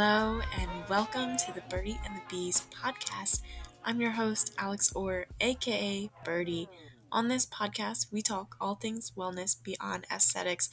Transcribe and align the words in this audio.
Hello, 0.00 0.40
and 0.56 0.70
welcome 0.88 1.36
to 1.36 1.52
the 1.52 1.62
Birdie 1.68 1.98
and 2.06 2.14
the 2.14 2.22
Bees 2.30 2.62
podcast. 2.70 3.40
I'm 3.84 4.00
your 4.00 4.12
host, 4.12 4.54
Alex 4.56 4.92
Orr, 4.92 5.26
aka 5.40 6.08
Birdie. 6.24 6.68
On 7.10 7.26
this 7.26 7.44
podcast, 7.44 8.12
we 8.12 8.22
talk 8.22 8.54
all 8.60 8.76
things 8.76 9.10
wellness 9.16 9.60
beyond 9.60 10.06
aesthetics, 10.08 10.70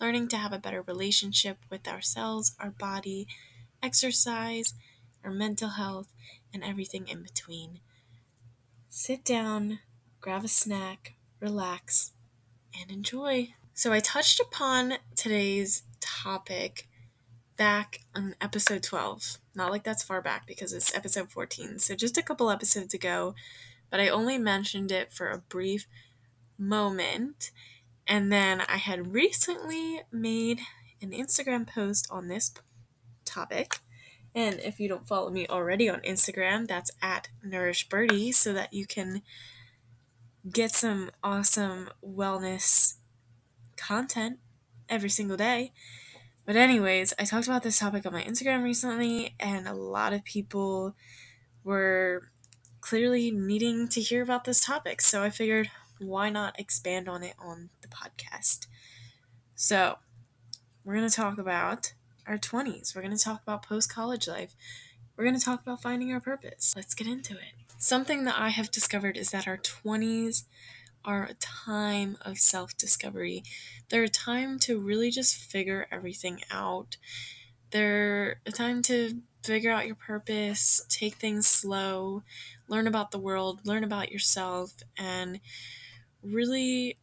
learning 0.00 0.26
to 0.26 0.38
have 0.38 0.52
a 0.52 0.58
better 0.58 0.82
relationship 0.82 1.58
with 1.70 1.86
ourselves, 1.86 2.56
our 2.58 2.70
body, 2.70 3.28
exercise, 3.80 4.74
our 5.22 5.30
mental 5.30 5.68
health, 5.68 6.12
and 6.52 6.64
everything 6.64 7.06
in 7.06 7.22
between. 7.22 7.78
Sit 8.88 9.24
down, 9.24 9.78
grab 10.20 10.42
a 10.42 10.48
snack, 10.48 11.14
relax, 11.38 12.10
and 12.76 12.90
enjoy. 12.90 13.50
So, 13.72 13.92
I 13.92 14.00
touched 14.00 14.40
upon 14.40 14.94
today's 15.14 15.84
topic 16.00 16.88
back 17.56 18.00
on 18.14 18.34
episode 18.40 18.82
12. 18.82 19.38
Not 19.54 19.70
like 19.70 19.84
that's 19.84 20.02
far 20.02 20.20
back 20.20 20.46
because 20.46 20.72
it's 20.72 20.94
episode 20.94 21.30
14. 21.30 21.78
So 21.78 21.94
just 21.94 22.18
a 22.18 22.22
couple 22.22 22.50
episodes 22.50 22.94
ago, 22.94 23.34
but 23.90 24.00
I 24.00 24.08
only 24.08 24.38
mentioned 24.38 24.90
it 24.90 25.12
for 25.12 25.28
a 25.28 25.38
brief 25.38 25.86
moment. 26.58 27.50
And 28.06 28.32
then 28.32 28.62
I 28.62 28.76
had 28.76 29.12
recently 29.12 30.00
made 30.10 30.60
an 31.00 31.10
Instagram 31.10 31.66
post 31.66 32.06
on 32.10 32.28
this 32.28 32.52
topic. 33.24 33.78
And 34.34 34.58
if 34.60 34.80
you 34.80 34.88
don't 34.88 35.06
follow 35.06 35.30
me 35.30 35.46
already 35.46 35.88
on 35.88 36.00
Instagram, 36.00 36.66
that's 36.66 36.90
at 37.00 37.28
Nourish 37.42 37.88
Birdie 37.88 38.32
so 38.32 38.52
that 38.52 38.72
you 38.72 38.86
can 38.86 39.22
get 40.50 40.72
some 40.72 41.10
awesome 41.22 41.88
wellness 42.04 42.94
content 43.76 44.38
every 44.88 45.08
single 45.08 45.36
day. 45.36 45.72
But, 46.46 46.56
anyways, 46.56 47.14
I 47.18 47.24
talked 47.24 47.46
about 47.46 47.62
this 47.62 47.78
topic 47.78 48.04
on 48.04 48.12
my 48.12 48.22
Instagram 48.22 48.62
recently, 48.62 49.34
and 49.40 49.66
a 49.66 49.72
lot 49.74 50.12
of 50.12 50.24
people 50.24 50.94
were 51.62 52.28
clearly 52.80 53.30
needing 53.30 53.88
to 53.88 54.00
hear 54.00 54.22
about 54.22 54.44
this 54.44 54.60
topic. 54.60 55.00
So, 55.00 55.22
I 55.22 55.30
figured 55.30 55.70
why 55.98 56.28
not 56.28 56.58
expand 56.60 57.08
on 57.08 57.22
it 57.22 57.34
on 57.38 57.70
the 57.80 57.88
podcast? 57.88 58.66
So, 59.54 59.96
we're 60.84 60.96
going 60.96 61.08
to 61.08 61.16
talk 61.16 61.38
about 61.38 61.94
our 62.26 62.36
20s. 62.36 62.94
We're 62.94 63.02
going 63.02 63.16
to 63.16 63.22
talk 63.22 63.42
about 63.42 63.64
post 63.64 63.92
college 63.92 64.28
life. 64.28 64.54
We're 65.16 65.24
going 65.24 65.38
to 65.38 65.44
talk 65.44 65.62
about 65.62 65.80
finding 65.80 66.12
our 66.12 66.20
purpose. 66.20 66.74
Let's 66.76 66.94
get 66.94 67.06
into 67.06 67.34
it. 67.34 67.54
Something 67.78 68.24
that 68.24 68.36
I 68.38 68.50
have 68.50 68.70
discovered 68.70 69.16
is 69.16 69.30
that 69.30 69.48
our 69.48 69.56
20s 69.58 70.44
are 71.04 71.24
a 71.24 71.34
time 71.34 72.16
of 72.22 72.38
self 72.38 72.76
discovery. 72.76 73.42
They're 73.88 74.04
a 74.04 74.08
time 74.08 74.58
to 74.60 74.78
really 74.78 75.10
just 75.10 75.36
figure 75.36 75.86
everything 75.90 76.40
out. 76.50 76.96
They're 77.70 78.40
a 78.46 78.52
time 78.52 78.82
to 78.82 79.22
figure 79.44 79.72
out 79.72 79.86
your 79.86 79.96
purpose, 79.96 80.84
take 80.88 81.14
things 81.16 81.46
slow, 81.46 82.22
learn 82.68 82.86
about 82.86 83.10
the 83.10 83.18
world, 83.18 83.60
learn 83.66 83.84
about 83.84 84.12
yourself, 84.12 84.74
and 84.96 85.40
really 86.22 86.96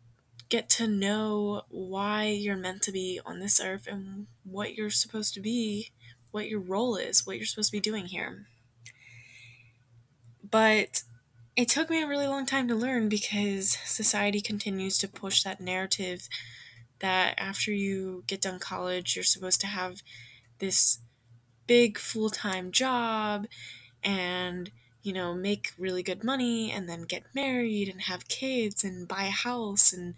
get 0.49 0.69
to 0.69 0.87
know 0.87 1.63
why 1.69 2.25
you're 2.25 2.57
meant 2.57 2.81
to 2.83 2.91
be 2.91 3.19
on 3.25 3.39
this 3.39 3.59
earth 3.61 3.87
and 3.87 4.27
what 4.43 4.75
you're 4.75 4.89
supposed 4.89 5.33
to 5.33 5.41
be, 5.41 5.91
what 6.31 6.49
your 6.49 6.59
role 6.61 6.95
is, 6.97 7.25
what 7.27 7.37
you're 7.37 7.45
supposed 7.45 7.69
to 7.69 7.77
be 7.77 7.81
doing 7.81 8.07
here. 8.07 8.47
But 10.49 11.03
it 11.55 11.67
took 11.67 11.89
me 11.89 12.01
a 12.01 12.07
really 12.07 12.27
long 12.27 12.45
time 12.45 12.67
to 12.67 12.75
learn 12.75 13.09
because 13.09 13.77
society 13.85 14.41
continues 14.41 14.97
to 14.99 15.07
push 15.07 15.43
that 15.43 15.59
narrative 15.59 16.29
that 16.99 17.33
after 17.37 17.71
you 17.71 18.23
get 18.27 18.41
done 18.41 18.59
college, 18.59 19.15
you're 19.15 19.23
supposed 19.23 19.59
to 19.61 19.67
have 19.67 20.01
this 20.59 20.99
big 21.67 21.97
full 21.97 22.29
time 22.29 22.71
job 22.71 23.47
and, 24.03 24.71
you 25.03 25.11
know, 25.11 25.33
make 25.33 25.73
really 25.77 26.03
good 26.03 26.23
money 26.23 26.71
and 26.71 26.87
then 26.87 27.03
get 27.03 27.23
married 27.35 27.89
and 27.89 28.01
have 28.03 28.27
kids 28.27 28.83
and 28.83 29.07
buy 29.07 29.23
a 29.23 29.31
house 29.31 29.91
and 29.91 30.15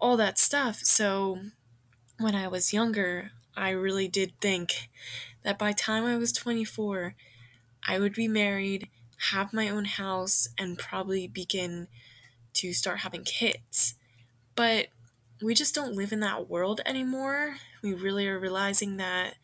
all 0.00 0.16
that 0.16 0.38
stuff. 0.38 0.76
So 0.82 1.38
when 2.18 2.34
I 2.34 2.46
was 2.46 2.72
younger, 2.72 3.32
I 3.56 3.70
really 3.70 4.08
did 4.08 4.32
think 4.40 4.88
that 5.42 5.58
by 5.58 5.72
time 5.72 6.04
I 6.04 6.16
was 6.16 6.32
24, 6.32 7.14
I 7.86 7.98
would 7.98 8.14
be 8.14 8.28
married 8.28 8.88
have 9.30 9.52
my 9.52 9.68
own 9.68 9.84
house 9.84 10.48
and 10.58 10.78
probably 10.78 11.26
begin 11.26 11.88
to 12.54 12.72
start 12.72 12.98
having 13.00 13.24
kids. 13.24 13.94
But 14.54 14.88
we 15.42 15.54
just 15.54 15.74
don't 15.74 15.94
live 15.94 16.12
in 16.12 16.20
that 16.20 16.48
world 16.48 16.80
anymore. 16.86 17.56
We 17.82 17.92
really 17.92 18.28
are 18.28 18.38
realizing 18.38 18.96
that 18.98 19.34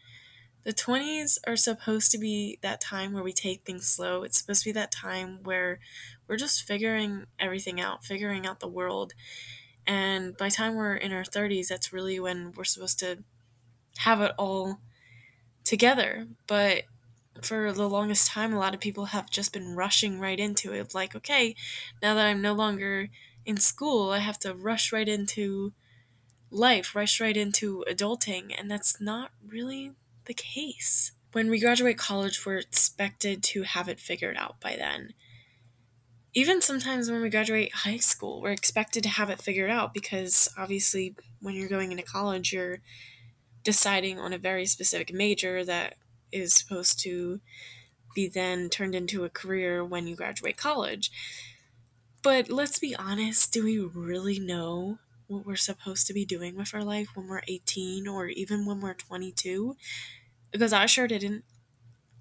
the 0.63 0.73
20s 0.73 1.39
are 1.47 1.57
supposed 1.57 2.11
to 2.13 2.19
be 2.19 2.59
that 2.63 2.81
time 2.81 3.13
where 3.13 3.23
we 3.23 3.33
take 3.33 3.65
things 3.65 3.87
slow. 3.87 4.23
It's 4.23 4.39
supposed 4.39 4.63
to 4.63 4.69
be 4.69 4.73
that 4.75 4.93
time 4.93 5.43
where 5.43 5.79
we're 6.29 6.37
just 6.37 6.63
figuring 6.63 7.27
everything 7.39 7.81
out, 7.81 8.05
figuring 8.05 8.47
out 8.47 8.61
the 8.61 8.69
world. 8.69 9.15
And 9.87 10.37
by 10.37 10.49
the 10.49 10.55
time 10.55 10.75
we're 10.75 10.95
in 10.95 11.13
our 11.13 11.25
30s, 11.25 11.69
that's 11.69 11.93
really 11.93 12.21
when 12.21 12.53
we're 12.53 12.65
supposed 12.65 12.99
to 13.01 13.25
have 13.99 14.21
it 14.21 14.33
all 14.39 14.81
together. 15.65 16.29
But 16.47 16.83
for 17.43 17.73
the 17.73 17.89
longest 17.89 18.29
time, 18.29 18.53
a 18.53 18.59
lot 18.59 18.75
of 18.75 18.81
people 18.81 19.07
have 19.07 19.31
just 19.31 19.53
been 19.53 19.75
rushing 19.75 20.21
right 20.21 20.39
into 20.39 20.73
it. 20.73 20.95
Like, 20.95 21.15
okay, 21.15 21.55
now 22.03 22.15
that 22.15 22.27
I'm 22.27 22.43
no 22.43 22.53
longer 22.53 23.09
in 23.45 23.57
school, 23.57 24.11
I 24.11 24.19
have 24.19 24.39
to 24.41 24.55
rush 24.55 24.93
right 24.93 25.09
into 25.09 25.73
life, 26.51 26.95
rush 26.95 27.21
right 27.21 27.37
into 27.37 27.85
adulting, 27.89 28.55
and 28.57 28.71
that's 28.71 29.01
not 29.01 29.31
really 29.47 29.93
the 30.27 30.35
case. 30.35 31.13
When 31.33 31.49
we 31.49 31.61
graduate 31.61 31.97
college, 31.97 32.45
we're 32.45 32.59
expected 32.59 33.43
to 33.45 33.63
have 33.63 33.89
it 33.89 34.01
figured 34.01 34.37
out 34.37 34.61
by 34.61 34.77
then. 34.77 35.15
Even 36.35 36.61
sometimes 36.61 37.11
when 37.11 37.23
we 37.23 37.31
graduate 37.31 37.75
high 37.75 37.97
school, 37.97 38.41
we're 38.41 38.51
expected 38.51 39.03
to 39.05 39.09
have 39.09 39.31
it 39.31 39.43
figured 39.43 39.71
out 39.71 39.95
because 39.95 40.49
obviously, 40.59 41.15
when 41.41 41.55
you're 41.55 41.69
going 41.69 41.91
into 41.93 42.05
college, 42.05 42.53
you're 42.53 42.79
deciding 43.63 44.19
on 44.19 44.33
a 44.33 44.39
very 44.39 44.67
specific 44.67 45.13
major 45.13 45.65
that 45.65 45.95
is 46.33 46.55
supposed 46.55 47.01
to 47.01 47.41
be 48.15 48.29
then 48.29 48.69
turned 48.69 48.95
into 48.95 49.25
a 49.25 49.31
career 49.31 49.85
when 49.85 50.07
you 50.07 50.17
graduate 50.17 50.57
college. 50.57 51.11
But 52.23 52.51
let's 52.51 52.79
be 52.79 52.95
honest, 52.95 53.53
do 53.53 53.65
we 53.65 53.79
really 53.79 54.39
know 54.39 54.99
what 55.27 55.47
we're 55.47 55.57
supposed 55.57 56.07
to 56.07 56.13
be 56.13 56.25
doing 56.25 56.57
with 56.57 56.75
our 56.75 56.85
life 56.85 57.09
when 57.15 57.29
we're 57.29 57.43
18 57.49 58.07
or 58.09 58.27
even 58.27 58.67
when 58.67 58.81
we're 58.81 58.95
22? 58.95 59.77
Because 60.51 60.73
I 60.73 60.87
sure 60.87 61.07
didn't. 61.07 61.45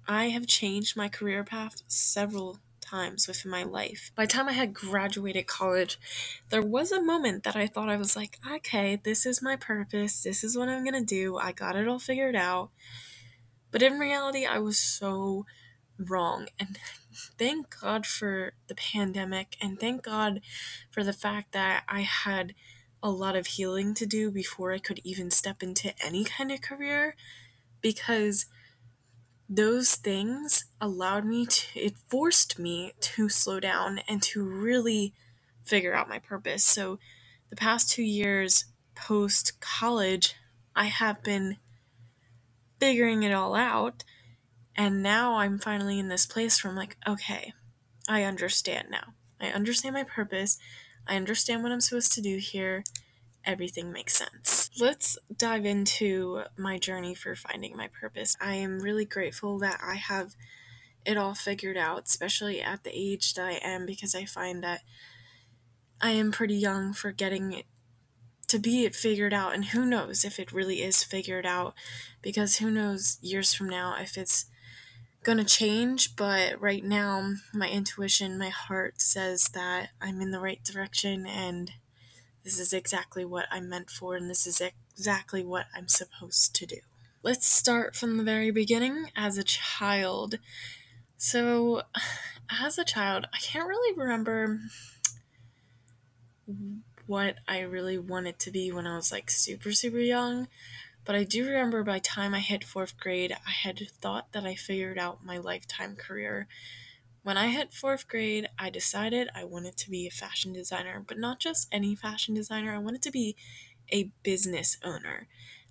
I 0.08 0.28
have 0.30 0.46
changed 0.46 0.96
my 0.96 1.08
career 1.08 1.44
path 1.44 1.82
several 1.86 2.60
times 2.80 3.28
within 3.28 3.50
my 3.50 3.62
life. 3.62 4.10
By 4.14 4.24
the 4.24 4.32
time 4.32 4.48
I 4.48 4.52
had 4.52 4.72
graduated 4.72 5.46
college, 5.46 5.98
there 6.48 6.62
was 6.62 6.90
a 6.90 7.02
moment 7.02 7.44
that 7.44 7.56
I 7.56 7.66
thought 7.66 7.88
I 7.88 7.96
was 7.96 8.16
like, 8.16 8.38
okay, 8.50 8.96
this 8.96 9.26
is 9.26 9.42
my 9.42 9.56
purpose. 9.56 10.22
This 10.22 10.42
is 10.42 10.56
what 10.56 10.68
I'm 10.68 10.84
going 10.84 10.94
to 10.94 11.04
do. 11.04 11.36
I 11.36 11.52
got 11.52 11.76
it 11.76 11.86
all 11.86 11.98
figured 11.98 12.36
out. 12.36 12.70
But 13.70 13.82
in 13.82 13.98
reality, 13.98 14.44
I 14.46 14.58
was 14.58 14.78
so 14.78 15.46
wrong. 15.98 16.48
And 16.58 16.78
thank 17.38 17.80
God 17.80 18.06
for 18.06 18.52
the 18.68 18.74
pandemic, 18.74 19.56
and 19.60 19.78
thank 19.78 20.02
God 20.02 20.40
for 20.90 21.04
the 21.04 21.12
fact 21.12 21.52
that 21.52 21.84
I 21.88 22.00
had 22.00 22.54
a 23.02 23.10
lot 23.10 23.36
of 23.36 23.46
healing 23.46 23.94
to 23.94 24.06
do 24.06 24.30
before 24.30 24.72
I 24.72 24.78
could 24.78 25.00
even 25.04 25.30
step 25.30 25.62
into 25.62 25.94
any 26.04 26.24
kind 26.24 26.52
of 26.52 26.60
career 26.60 27.16
because 27.80 28.46
those 29.48 29.94
things 29.94 30.66
allowed 30.80 31.24
me 31.24 31.46
to, 31.46 31.80
it 31.80 31.94
forced 32.08 32.58
me 32.58 32.92
to 33.00 33.28
slow 33.28 33.58
down 33.58 34.00
and 34.06 34.22
to 34.22 34.42
really 34.42 35.12
figure 35.64 35.94
out 35.94 36.08
my 36.08 36.18
purpose. 36.18 36.62
So, 36.64 36.98
the 37.48 37.56
past 37.56 37.90
two 37.90 38.04
years 38.04 38.66
post 38.94 39.60
college, 39.60 40.36
I 40.76 40.84
have 40.84 41.22
been 41.24 41.56
figuring 42.80 43.22
it 43.22 43.32
all 43.32 43.54
out. 43.54 44.02
And 44.74 45.02
now 45.02 45.36
I'm 45.36 45.58
finally 45.58 45.98
in 45.98 46.08
this 46.08 46.26
place 46.26 46.64
where 46.64 46.70
I'm 46.70 46.76
like, 46.76 46.96
okay, 47.06 47.52
I 48.08 48.24
understand 48.24 48.88
now. 48.90 49.14
I 49.40 49.48
understand 49.48 49.94
my 49.94 50.04
purpose. 50.04 50.58
I 51.06 51.16
understand 51.16 51.62
what 51.62 51.72
I'm 51.72 51.80
supposed 51.80 52.12
to 52.12 52.22
do 52.22 52.38
here. 52.38 52.84
Everything 53.44 53.92
makes 53.92 54.16
sense. 54.16 54.70
Let's 54.78 55.18
dive 55.34 55.64
into 55.64 56.42
my 56.56 56.78
journey 56.78 57.14
for 57.14 57.34
finding 57.34 57.76
my 57.76 57.88
purpose. 57.88 58.36
I 58.40 58.54
am 58.54 58.80
really 58.80 59.04
grateful 59.04 59.58
that 59.60 59.80
I 59.82 59.94
have 59.94 60.34
it 61.04 61.16
all 61.16 61.34
figured 61.34 61.76
out, 61.76 62.06
especially 62.06 62.60
at 62.60 62.84
the 62.84 62.90
age 62.94 63.34
that 63.34 63.46
I 63.46 63.58
am, 63.62 63.86
because 63.86 64.14
I 64.14 64.24
find 64.24 64.62
that 64.62 64.82
I 66.00 66.10
am 66.10 66.32
pretty 66.32 66.54
young 66.54 66.92
for 66.92 67.12
getting 67.12 67.62
to 68.50 68.58
be 68.58 68.84
it 68.84 68.94
figured 68.94 69.32
out 69.32 69.54
and 69.54 69.66
who 69.66 69.84
knows 69.84 70.24
if 70.24 70.38
it 70.38 70.52
really 70.52 70.82
is 70.82 71.02
figured 71.02 71.46
out 71.46 71.74
because 72.22 72.56
who 72.56 72.70
knows 72.70 73.18
years 73.20 73.54
from 73.54 73.68
now 73.68 73.94
if 73.98 74.16
it's 74.18 74.46
gonna 75.22 75.44
change 75.44 76.16
but 76.16 76.60
right 76.60 76.84
now 76.84 77.32
my 77.52 77.68
intuition 77.68 78.38
my 78.38 78.48
heart 78.48 79.00
says 79.00 79.50
that 79.54 79.90
i'm 80.00 80.20
in 80.20 80.30
the 80.30 80.40
right 80.40 80.64
direction 80.64 81.26
and 81.26 81.72
this 82.42 82.58
is 82.58 82.72
exactly 82.72 83.24
what 83.24 83.46
i'm 83.50 83.68
meant 83.68 83.90
for 83.90 84.16
and 84.16 84.30
this 84.30 84.46
is 84.46 84.62
exactly 84.96 85.44
what 85.44 85.66
i'm 85.74 85.88
supposed 85.88 86.54
to 86.54 86.66
do 86.66 86.78
let's 87.22 87.46
start 87.46 87.94
from 87.94 88.16
the 88.16 88.22
very 88.22 88.50
beginning 88.50 89.10
as 89.14 89.36
a 89.36 89.44
child. 89.44 90.38
So, 91.16 91.82
as 92.50 92.78
a 92.78 92.84
child, 92.84 93.26
I 93.32 93.38
can't 93.38 93.68
really 93.68 93.96
remember 93.96 94.58
what 97.10 97.34
I 97.48 97.58
really 97.62 97.98
wanted 97.98 98.38
to 98.38 98.52
be 98.52 98.70
when 98.70 98.86
I 98.86 98.94
was 98.94 99.10
like 99.10 99.32
super, 99.32 99.72
super 99.72 99.98
young. 99.98 100.46
But 101.04 101.16
I 101.16 101.24
do 101.24 101.44
remember 101.44 101.82
by 101.82 101.98
time 101.98 102.34
I 102.34 102.38
hit 102.38 102.62
fourth 102.62 102.96
grade, 103.00 103.32
I 103.32 103.50
had 103.50 103.80
thought 104.00 104.30
that 104.30 104.44
I 104.44 104.54
figured 104.54 104.96
out 104.96 105.24
my 105.24 105.36
lifetime 105.36 105.96
career. 105.96 106.46
When 107.24 107.36
I 107.36 107.48
hit 107.48 107.72
fourth 107.72 108.06
grade, 108.06 108.46
I 108.60 108.70
decided 108.70 109.28
I 109.34 109.42
wanted 109.42 109.76
to 109.78 109.90
be 109.90 110.06
a 110.06 110.12
fashion 110.12 110.52
designer, 110.52 111.02
but 111.04 111.18
not 111.18 111.40
just 111.40 111.66
any 111.72 111.96
fashion 111.96 112.32
designer. 112.32 112.72
I 112.72 112.78
wanted 112.78 113.02
to 113.02 113.10
be 113.10 113.34
a 113.92 114.12
business 114.22 114.78
owner. 114.84 115.26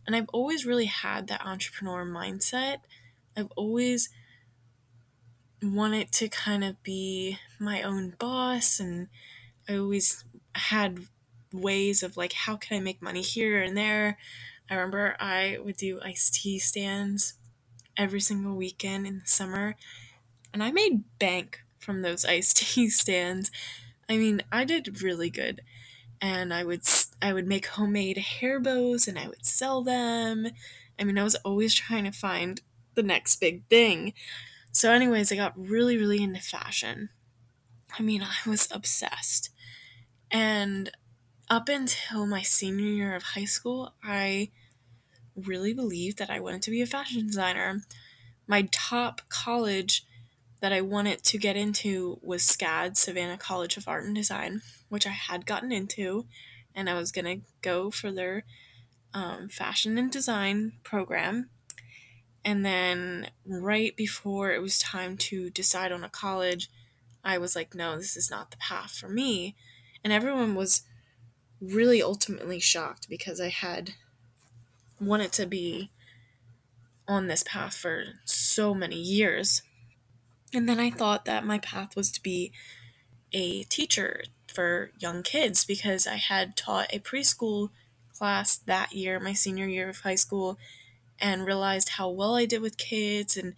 And 0.06 0.18
I've 0.18 0.30
always 0.34 0.66
really 0.66 0.88
had 0.88 1.28
that 1.28 1.46
entrepreneur 1.46 2.06
mindset. 2.06 2.80
I've 3.38 3.52
always 3.56 4.10
wanted 5.64 6.12
to 6.12 6.28
kind 6.28 6.66
of 6.66 6.84
be 6.84 7.38
my 7.58 7.82
own 7.82 8.16
boss 8.20 8.78
and 8.82 9.08
I 9.70 9.78
always 9.78 10.26
had 10.54 11.06
ways 11.54 12.04
of 12.04 12.18
like 12.18 12.34
how 12.34 12.58
can 12.58 12.78
I 12.78 12.80
make 12.82 13.02
money 13.02 13.22
here 13.22 13.62
and 13.62 13.78
there. 13.78 14.18
I 14.70 14.76
remember 14.76 15.16
I 15.20 15.58
would 15.64 15.78
do 15.78 16.02
iced 16.02 16.36
tea 16.36 16.60
stands 16.60 17.36
every 17.98 18.22
single 18.22 18.56
weekend 18.56 19.08
in 19.08 19.20
the 19.20 19.28
summer 19.28 19.76
and 20.54 20.64
I 20.64 20.72
made 20.72 21.04
bank 21.20 21.62
from 21.80 22.02
those 22.02 22.26
iced 22.26 22.58
tea 22.76 22.90
stands. 22.90 23.52
I 24.10 24.18
mean, 24.18 24.42
I 24.52 24.66
did 24.66 25.02
really 25.02 25.30
good. 25.30 25.62
And 26.22 26.54
I 26.54 26.64
would 26.66 26.84
I 27.22 27.34
would 27.34 27.48
make 27.48 27.68
homemade 27.68 28.18
hair 28.18 28.60
bows 28.60 29.08
and 29.08 29.20
I 29.20 29.28
would 29.28 29.46
sell 29.46 29.84
them. 29.84 30.48
I 31.00 31.04
mean, 31.06 31.18
I 31.18 31.24
was 31.24 31.36
always 31.38 31.74
trying 31.74 32.06
to 32.06 32.12
find 32.12 32.62
the 32.96 33.04
next 33.04 33.38
big 33.38 33.68
thing. 33.70 34.14
So 34.72 34.92
anyways, 34.92 35.32
I 35.32 35.36
got 35.38 35.58
really 35.58 35.98
really 35.98 36.24
into 36.24 36.42
fashion. 36.42 37.10
I 37.98 38.04
mean, 38.04 38.22
I 38.24 38.50
was 38.50 38.68
obsessed. 38.72 39.50
And 40.32 40.92
up 41.50 41.68
until 41.68 42.28
my 42.28 42.42
senior 42.42 42.86
year 42.86 43.16
of 43.16 43.24
high 43.24 43.46
school, 43.46 43.94
I 44.04 44.52
really 45.36 45.74
believed 45.74 46.20
that 46.20 46.30
I 46.30 46.40
wanted 46.40 46.62
to 46.64 46.72
be 46.72 46.82
a 46.82 46.86
fashion 46.86 47.26
designer. 47.26 47.82
My 48.48 48.68
top 48.72 49.22
college 49.30 50.06
that 50.62 50.74
I 50.74 50.82
wanted 50.82 51.24
to 51.24 51.38
get 51.38 51.56
into 51.56 52.20
was 52.22 52.44
SCAD, 52.44 52.98
Savannah 52.98 53.38
College 53.38 53.78
of 53.78 53.88
Art 53.88 54.04
and 54.04 54.16
Design, 54.16 54.62
which 54.90 55.08
I 55.08 55.12
had 55.12 55.46
gotten 55.46 55.72
into, 55.72 56.26
and 56.76 56.90
I 56.90 56.94
was 56.94 57.12
to 57.12 57.42
go 57.62 57.90
for 57.90 58.12
their 58.12 58.44
um, 59.14 59.48
fashion 59.50 59.98
and 59.98 60.12
design 60.12 60.74
program. 60.84 61.50
And 62.46 62.66
then, 62.66 63.32
right 63.46 63.96
before 63.96 64.52
it 64.52 64.62
was 64.62 64.80
time 64.80 65.18
to 65.18 65.50
decide 65.50 65.92
on 65.92 66.04
a 66.04 66.10
college, 66.10 66.70
I 67.24 67.38
was 67.38 67.56
like, 67.56 67.74
no, 67.74 67.98
this 67.98 68.16
is 68.16 68.30
not 68.30 68.52
the 68.52 68.58
path 68.58 68.92
for 68.92 69.10
me. 69.10 69.56
And 70.04 70.14
everyone 70.14 70.56
was 70.56 70.84
really 71.62 72.02
ultimately 72.02 72.60
shocked 72.60 73.10
because 73.10 73.40
I 73.42 73.50
had 73.50 73.92
wanted 75.00 75.32
to 75.34 75.46
be 75.46 75.90
on 77.08 77.28
this 77.28 77.44
path 77.44 77.76
for 77.76 78.04
so 78.26 78.74
many 78.74 78.96
years. 78.96 79.62
And 80.54 80.68
then 80.68 80.80
I 80.80 80.90
thought 80.90 81.26
that 81.26 81.46
my 81.46 81.58
path 81.60 81.96
was 81.96 82.12
to 82.12 82.22
be 82.22 82.52
a 83.32 83.64
teacher 83.64 84.24
for 84.48 84.92
young 85.00 85.24
kids 85.24 85.66
because 85.66 86.08
I 86.08 86.16
had 86.16 86.56
taught 86.56 86.94
a 86.94 87.00
preschool 87.00 87.70
class 88.14 88.58
that 88.58 88.94
year, 88.94 89.20
my 89.20 89.34
senior 89.34 89.68
year 89.68 89.90
of 89.90 90.00
high 90.00 90.16
school, 90.16 90.58
and 91.20 91.46
realized 91.46 91.90
how 91.90 92.10
well 92.10 92.36
I 92.36 92.46
did 92.46 92.62
with 92.62 92.78
kids 92.78 93.38
and 93.38 93.54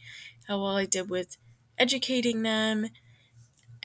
how 0.47 0.59
well 0.59 0.77
I 0.77 0.85
did 0.85 1.09
with 1.09 1.37
educating 1.77 2.43
them. 2.43 2.87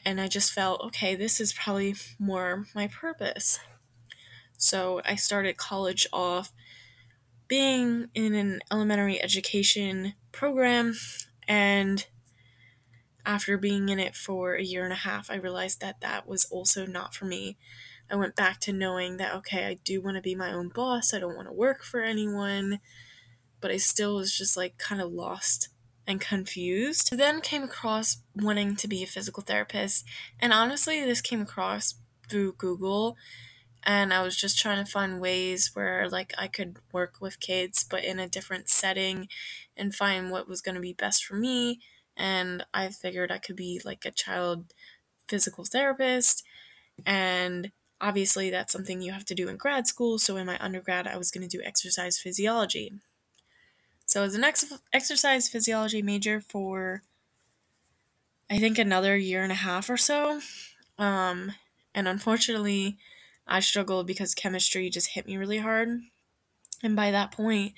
And 0.05 0.21
I 0.21 0.29
just 0.29 0.53
felt, 0.53 0.83
okay, 0.83 1.15
this 1.15 1.41
is 1.41 1.53
probably 1.53 1.95
more 2.19 2.67
my 2.75 2.89
purpose. 2.89 3.59
So 4.57 5.01
I 5.05 5.15
started 5.17 5.57
college 5.57 6.07
off 6.13 6.53
being 7.49 8.09
in 8.15 8.35
an 8.35 8.61
elementary 8.71 9.23
education 9.23 10.15
program 10.33 10.95
and 11.47 12.07
after 13.27 13.59
being 13.59 13.89
in 13.89 13.99
it 13.99 14.15
for 14.15 14.55
a 14.55 14.63
year 14.63 14.85
and 14.85 14.93
a 14.93 14.97
half, 14.97 15.31
I 15.31 15.35
realized 15.35 15.81
that 15.81 16.01
that 16.01 16.29
was 16.29 16.45
also 16.47 16.87
not 16.87 17.15
for 17.15 17.25
me. 17.25 17.59
I 18.09 18.15
went 18.15 18.37
back 18.37 18.61
to 18.61 18.73
knowing 18.73 19.17
that, 19.17 19.35
okay, 19.35 19.67
I 19.67 19.75
do 19.85 20.01
want 20.01 20.15
to 20.17 20.23
be 20.23 20.37
my 20.37 20.53
own 20.53 20.69
boss. 20.69 21.13
I 21.13 21.19
don't 21.19 21.35
want 21.35 21.49
to 21.49 21.53
work 21.53 21.83
for 21.83 22.01
anyone. 22.01 22.79
But 23.61 23.73
I 23.73 23.79
still 23.79 24.15
was 24.15 24.37
just 24.37 24.57
like 24.57 24.79
kind 24.79 25.01
of 25.03 25.13
lost 25.13 25.71
and 26.07 26.21
confused. 26.21 27.17
Then 27.17 27.41
came 27.41 27.65
across 27.65 28.19
wanting 28.35 28.77
to 28.77 28.87
be 28.87 29.03
a 29.03 29.09
physical 29.09 29.43
therapist. 29.43 30.05
And 30.39 30.53
honestly, 30.53 31.05
this 31.05 31.21
came 31.21 31.41
across 31.41 31.97
through 32.29 32.53
Google. 32.53 33.17
And 33.85 34.13
I 34.13 34.23
was 34.23 34.37
just 34.37 34.59
trying 34.59 34.85
to 34.85 34.91
find 34.91 35.21
ways 35.21 35.71
where 35.75 36.09
like 36.09 36.35
I 36.37 36.49
could 36.49 36.79
work 36.93 37.21
with 37.21 37.41
kids 37.41 37.85
but 37.89 38.05
in 38.05 38.19
a 38.19 38.29
different 38.29 38.69
setting 38.69 39.29
and 39.77 39.95
find 39.95 40.31
what 40.31 40.49
was 40.49 40.61
going 40.61 40.75
to 40.75 40.81
be 40.81 40.93
best 40.93 41.25
for 41.25 41.37
me 41.37 41.81
and 42.17 42.65
I 42.73 42.89
figured 42.89 43.31
I 43.31 43.39
could 43.39 43.57
be 43.57 43.81
like 43.85 44.05
a 44.05 44.11
child 44.11 44.73
physical 45.29 45.65
therapist. 45.65 46.43
And 47.05 47.73
obviously, 48.01 48.51
that's 48.51 48.73
something 48.73 49.03
you 49.03 49.13
have 49.13 49.27
to 49.27 49.35
do 49.35 49.49
in 49.49 49.57
grad 49.57 49.87
school. 49.87 50.19
So, 50.19 50.37
in 50.37 50.47
my 50.47 50.57
undergrad, 50.61 51.07
I 51.07 51.17
was 51.19 51.31
going 51.31 51.47
to 51.47 51.57
do 51.59 51.63
exercise 51.65 52.19
physiology. 52.19 52.95
So, 54.07 54.23
as 54.23 54.35
an 54.35 54.45
ex- 54.45 54.73
exercise 54.93 55.49
physiology 55.49 56.01
major 56.01 56.41
for 56.41 57.03
I 58.49 58.59
think 58.59 58.79
another 58.79 59.17
year 59.17 59.43
and 59.43 59.53
a 59.53 59.57
half 59.57 59.91
or 59.91 59.97
so. 59.97 60.41
Um, 60.99 61.53
and 61.95 62.07
unfortunately, 62.07 62.97
I 63.47 63.61
struggled 63.61 64.07
because 64.07 64.35
chemistry 64.35 64.91
just 64.91 65.11
hit 65.11 65.27
me 65.27 65.37
really 65.37 65.59
hard. 65.59 66.01
And 66.83 66.97
by 66.97 67.11
that 67.11 67.33
point, 67.33 67.75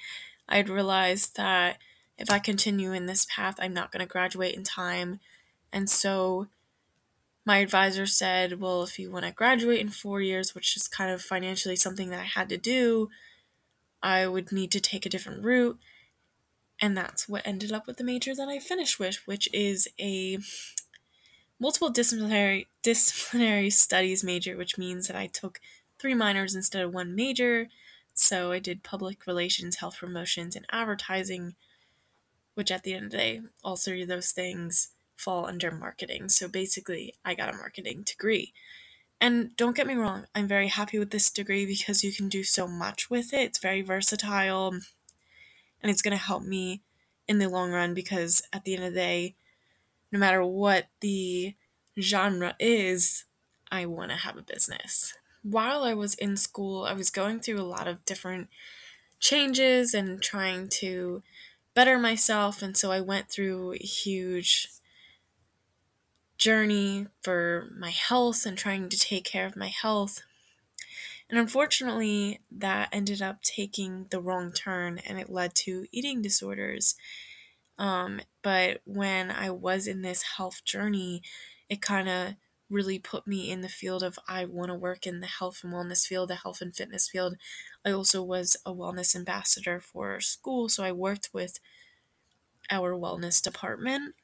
I'd 0.48 0.68
realized 0.68 1.36
that 1.36 1.78
if 2.16 2.30
I 2.30 2.38
continue 2.38 2.92
in 2.92 3.06
this 3.06 3.26
path, 3.30 3.56
I'm 3.58 3.74
not 3.74 3.92
going 3.92 4.00
to 4.00 4.10
graduate 4.10 4.54
in 4.54 4.64
time. 4.64 5.20
And 5.72 5.88
so 5.88 6.48
my 7.44 7.58
advisor 7.58 8.06
said, 8.06 8.60
well, 8.60 8.82
if 8.82 8.98
you 8.98 9.10
want 9.10 9.24
to 9.24 9.32
graduate 9.32 9.80
in 9.80 9.88
four 9.88 10.20
years, 10.20 10.54
which 10.54 10.76
is 10.76 10.88
kind 10.88 11.10
of 11.10 11.22
financially 11.22 11.76
something 11.76 12.10
that 12.10 12.20
I 12.20 12.24
had 12.24 12.48
to 12.48 12.58
do, 12.58 13.08
I 14.02 14.26
would 14.26 14.52
need 14.52 14.70
to 14.72 14.80
take 14.80 15.06
a 15.06 15.08
different 15.08 15.44
route. 15.44 15.78
And 16.80 16.96
that's 16.96 17.28
what 17.28 17.46
ended 17.46 17.72
up 17.72 17.86
with 17.86 17.96
the 17.96 18.04
major 18.04 18.34
that 18.34 18.48
I 18.48 18.58
finished 18.58 18.98
with, 18.98 19.26
which 19.26 19.48
is 19.52 19.88
a 19.98 20.38
multiple 21.60 21.90
disciplinary 21.90 22.66
disciplinary 22.82 23.70
studies 23.84 24.24
major, 24.24 24.56
which 24.56 24.78
means 24.78 25.06
that 25.06 25.16
I 25.16 25.26
took 25.26 25.60
three 25.98 26.14
minors 26.14 26.54
instead 26.54 26.84
of 26.84 26.94
one 26.94 27.14
major. 27.14 27.68
So 28.14 28.50
I 28.52 28.58
did 28.58 28.82
public 28.82 29.26
relations, 29.26 29.76
health 29.76 29.98
promotions, 29.98 30.56
and 30.56 30.66
advertising 30.70 31.54
which 32.58 32.72
at 32.72 32.82
the 32.82 32.92
end 32.92 33.04
of 33.04 33.10
the 33.12 33.16
day, 33.16 33.40
all 33.62 33.76
three 33.76 34.02
of 34.02 34.08
those 34.08 34.32
things 34.32 34.88
fall 35.14 35.46
under 35.46 35.70
marketing. 35.70 36.28
So 36.28 36.48
basically, 36.48 37.14
I 37.24 37.34
got 37.34 37.54
a 37.54 37.56
marketing 37.56 38.02
degree. 38.04 38.52
And 39.20 39.56
don't 39.56 39.76
get 39.76 39.86
me 39.86 39.94
wrong, 39.94 40.26
I'm 40.34 40.48
very 40.48 40.66
happy 40.66 40.98
with 40.98 41.10
this 41.10 41.30
degree 41.30 41.66
because 41.66 42.02
you 42.02 42.12
can 42.12 42.28
do 42.28 42.42
so 42.42 42.66
much 42.66 43.08
with 43.08 43.32
it. 43.32 43.42
It's 43.42 43.58
very 43.60 43.80
versatile 43.80 44.70
and 45.80 45.90
it's 45.90 46.02
going 46.02 46.16
to 46.16 46.22
help 46.22 46.42
me 46.42 46.82
in 47.28 47.38
the 47.38 47.48
long 47.48 47.70
run 47.70 47.94
because 47.94 48.42
at 48.52 48.64
the 48.64 48.74
end 48.74 48.82
of 48.82 48.92
the 48.92 48.98
day, 48.98 49.34
no 50.12 50.18
matter 50.18 50.44
what 50.44 50.88
the 51.00 51.54
genre 52.00 52.54
is, 52.58 53.24
I 53.70 53.86
want 53.86 54.10
to 54.10 54.16
have 54.16 54.36
a 54.36 54.42
business. 54.42 55.14
While 55.42 55.82
I 55.82 55.94
was 55.94 56.14
in 56.14 56.36
school, 56.36 56.84
I 56.84 56.92
was 56.92 57.10
going 57.10 57.40
through 57.40 57.60
a 57.60 57.62
lot 57.62 57.86
of 57.88 58.04
different 58.04 58.48
changes 59.20 59.94
and 59.94 60.22
trying 60.22 60.68
to 60.68 61.22
better 61.74 61.98
myself. 61.98 62.62
And 62.62 62.76
so 62.76 62.90
I 62.90 63.00
went 63.00 63.30
through 63.30 63.74
a 63.74 63.78
huge 63.78 64.68
journey 66.36 67.06
for 67.22 67.68
my 67.76 67.90
health 67.90 68.46
and 68.46 68.56
trying 68.56 68.88
to 68.88 68.98
take 68.98 69.24
care 69.24 69.46
of 69.46 69.56
my 69.56 69.68
health. 69.68 70.22
And 71.28 71.38
unfortunately, 71.38 72.40
that 72.50 72.88
ended 72.90 73.20
up 73.20 73.42
taking 73.42 74.06
the 74.10 74.20
wrong 74.20 74.52
turn 74.52 74.98
and 74.98 75.18
it 75.18 75.28
led 75.28 75.54
to 75.56 75.86
eating 75.92 76.22
disorders. 76.22 76.94
Um, 77.78 78.20
but 78.42 78.80
when 78.84 79.30
I 79.30 79.50
was 79.50 79.86
in 79.86 80.02
this 80.02 80.22
health 80.36 80.64
journey, 80.64 81.22
it 81.68 81.80
kind 81.82 82.08
of 82.08 82.34
really 82.70 82.98
put 82.98 83.26
me 83.26 83.50
in 83.50 83.62
the 83.62 83.68
field 83.68 84.02
of 84.02 84.18
I 84.28 84.44
want 84.44 84.68
to 84.70 84.74
work 84.74 85.06
in 85.06 85.20
the 85.20 85.26
health 85.26 85.60
and 85.64 85.72
wellness 85.72 86.06
field, 86.06 86.28
the 86.28 86.34
health 86.36 86.60
and 86.60 86.74
fitness 86.74 87.08
field. 87.08 87.36
I 87.84 87.92
also 87.92 88.22
was 88.22 88.56
a 88.66 88.74
wellness 88.74 89.16
ambassador 89.16 89.80
for 89.80 90.20
school, 90.20 90.68
so 90.68 90.84
I 90.84 90.92
worked 90.92 91.30
with 91.32 91.60
our 92.70 92.94
wellness 92.94 93.42
department. 93.42 94.14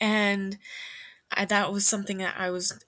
And 0.00 0.58
I, 1.32 1.44
that 1.46 1.72
was 1.72 1.86
something 1.86 2.18
that 2.18 2.36
I 2.38 2.50
was 2.50 2.84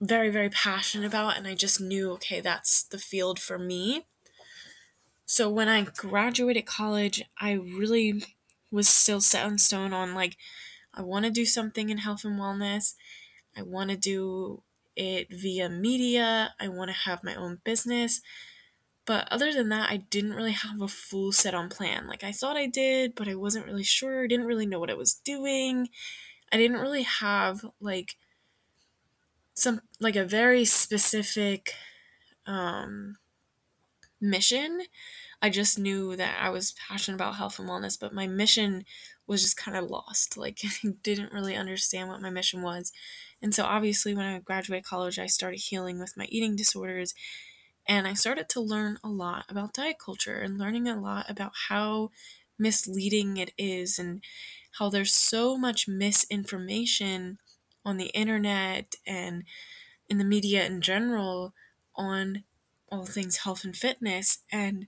very, 0.00 0.30
very 0.30 0.50
passionate 0.50 1.06
about. 1.06 1.36
And 1.38 1.46
I 1.46 1.54
just 1.54 1.80
knew, 1.80 2.12
okay, 2.12 2.40
that's 2.40 2.84
the 2.84 2.98
field 2.98 3.40
for 3.40 3.58
me. 3.58 4.06
So 5.26 5.48
when 5.50 5.68
I 5.68 5.82
graduated 5.82 6.66
college, 6.66 7.22
I 7.38 7.52
really 7.52 8.33
was 8.74 8.88
still 8.88 9.20
set 9.20 9.46
in 9.46 9.58
stone 9.58 9.92
on 9.94 10.14
like, 10.14 10.36
I 10.94 11.02
want 11.02 11.24
to 11.26 11.30
do 11.30 11.46
something 11.46 11.90
in 11.90 11.98
health 11.98 12.24
and 12.24 12.38
wellness. 12.40 12.94
I 13.56 13.62
want 13.62 13.90
to 13.90 13.96
do 13.96 14.62
it 14.96 15.28
via 15.30 15.68
media. 15.68 16.54
I 16.60 16.68
want 16.68 16.90
to 16.90 16.96
have 16.96 17.24
my 17.24 17.34
own 17.34 17.60
business. 17.64 18.22
But 19.06 19.28
other 19.30 19.52
than 19.52 19.68
that, 19.70 19.90
I 19.90 19.98
didn't 19.98 20.34
really 20.34 20.52
have 20.52 20.80
a 20.80 20.88
full 20.88 21.32
set 21.32 21.54
on 21.54 21.68
plan. 21.68 22.06
Like 22.06 22.24
I 22.24 22.32
thought 22.32 22.56
I 22.56 22.66
did, 22.66 23.14
but 23.14 23.28
I 23.28 23.34
wasn't 23.34 23.66
really 23.66 23.84
sure. 23.84 24.24
I 24.24 24.26
didn't 24.28 24.46
really 24.46 24.66
know 24.66 24.80
what 24.80 24.90
I 24.90 24.94
was 24.94 25.14
doing. 25.14 25.88
I 26.52 26.56
didn't 26.58 26.80
really 26.80 27.02
have 27.04 27.64
like 27.80 28.16
some 29.54 29.80
like 30.00 30.16
a 30.16 30.24
very 30.24 30.64
specific 30.64 31.74
um 32.46 33.16
mission. 34.20 34.82
I 35.44 35.50
just 35.50 35.78
knew 35.78 36.16
that 36.16 36.42
I 36.42 36.50
was 36.50 36.72
passionate 36.72 37.16
about 37.16 37.36
health 37.36 37.58
and 37.58 37.68
wellness, 37.68 37.98
but 38.00 38.14
my 38.14 38.26
mission 38.26 38.84
was 39.26 39.42
just 39.42 39.56
kind 39.56 39.76
of 39.76 39.90
lost. 39.90 40.36
Like 40.44 40.60
I 40.64 40.88
didn't 41.02 41.32
really 41.32 41.56
understand 41.56 42.08
what 42.08 42.22
my 42.22 42.30
mission 42.30 42.62
was. 42.62 42.92
And 43.42 43.54
so 43.54 43.64
obviously 43.64 44.14
when 44.14 44.26
I 44.26 44.38
graduated 44.40 44.84
college, 44.86 45.18
I 45.18 45.26
started 45.26 45.58
healing 45.60 45.98
with 45.98 46.16
my 46.16 46.26
eating 46.26 46.56
disorders 46.56 47.14
and 47.86 48.06
I 48.08 48.14
started 48.14 48.48
to 48.50 48.60
learn 48.60 48.98
a 49.04 49.08
lot 49.08 49.44
about 49.48 49.74
diet 49.74 49.98
culture 49.98 50.36
and 50.40 50.58
learning 50.58 50.88
a 50.88 51.00
lot 51.00 51.28
about 51.30 51.52
how 51.68 52.10
misleading 52.58 53.36
it 53.36 53.52
is 53.58 53.98
and 53.98 54.24
how 54.78 54.88
there's 54.88 55.14
so 55.14 55.58
much 55.58 55.88
misinformation 55.88 57.38
on 57.84 57.98
the 57.98 58.08
internet 58.08 58.94
and 59.06 59.44
in 60.08 60.18
the 60.18 60.24
media 60.24 60.64
in 60.66 60.80
general 60.80 61.54
on 61.96 62.44
all 62.90 63.06
things 63.06 63.38
health 63.38 63.64
and 63.64 63.76
fitness. 63.76 64.40
And 64.52 64.86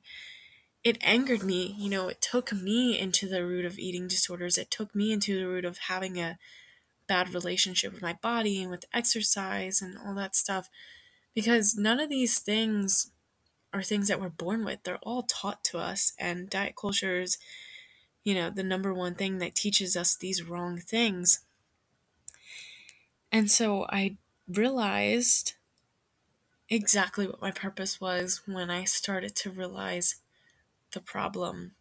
it 0.87 0.99
angered 1.01 1.43
me. 1.43 1.75
You 1.77 1.91
know, 1.91 2.07
it 2.07 2.21
took 2.21 2.53
me 2.53 2.97
into 2.97 3.29
the 3.29 3.45
root 3.45 3.65
of 3.65 3.77
eating 3.77 4.07
disorders, 4.07 4.57
it 4.57 4.71
took 4.71 4.95
me 4.95 5.13
into 5.13 5.37
the 5.37 5.49
root 5.49 5.65
of 5.65 5.79
having 5.79 6.17
a 6.21 6.39
bad 7.09 7.35
relationship 7.35 7.93
with 7.93 8.03
my 8.03 8.13
body 8.13 8.63
and 8.63 8.71
with 8.71 8.85
exercise 8.95 9.83
and 9.83 9.99
all 9.99 10.15
that 10.15 10.37
stuff 10.37 10.69
because 11.35 11.77
none 11.77 11.99
of 11.99 12.09
these 12.09 12.39
things 12.39 13.11
are 13.75 13.83
things 13.83 14.07
that 14.07 14.21
we're 14.21 14.29
born 14.29 14.65
with. 14.65 14.85
They're 14.85 14.99
all 15.03 15.25
taught 15.25 15.65
to 15.65 15.79
us, 15.79 16.13
and 16.21 16.49
diet 16.49 16.77
culture 16.81 17.21
is, 17.21 17.37
you 18.25 18.35
know, 18.35 18.51
the 18.51 18.63
number 18.63 18.95
one 18.95 19.17
thing 19.17 19.39
that 19.39 19.57
teaches 19.57 19.97
us 19.97 20.17
these 20.17 20.45
wrong 20.45 20.79
things. 20.79 21.41
And 23.33 23.51
so 23.51 23.87
I 23.91 24.19
realized 24.49 25.55
exactly 26.69 27.27
what 27.27 27.43
my 27.43 27.51
purpose 27.51 28.01
was 28.01 28.43
when 28.47 28.71
I 28.71 28.85
started 28.85 29.35
to 29.37 29.51
realize 29.51 30.17
the 30.97 31.01
problem 31.03 31.73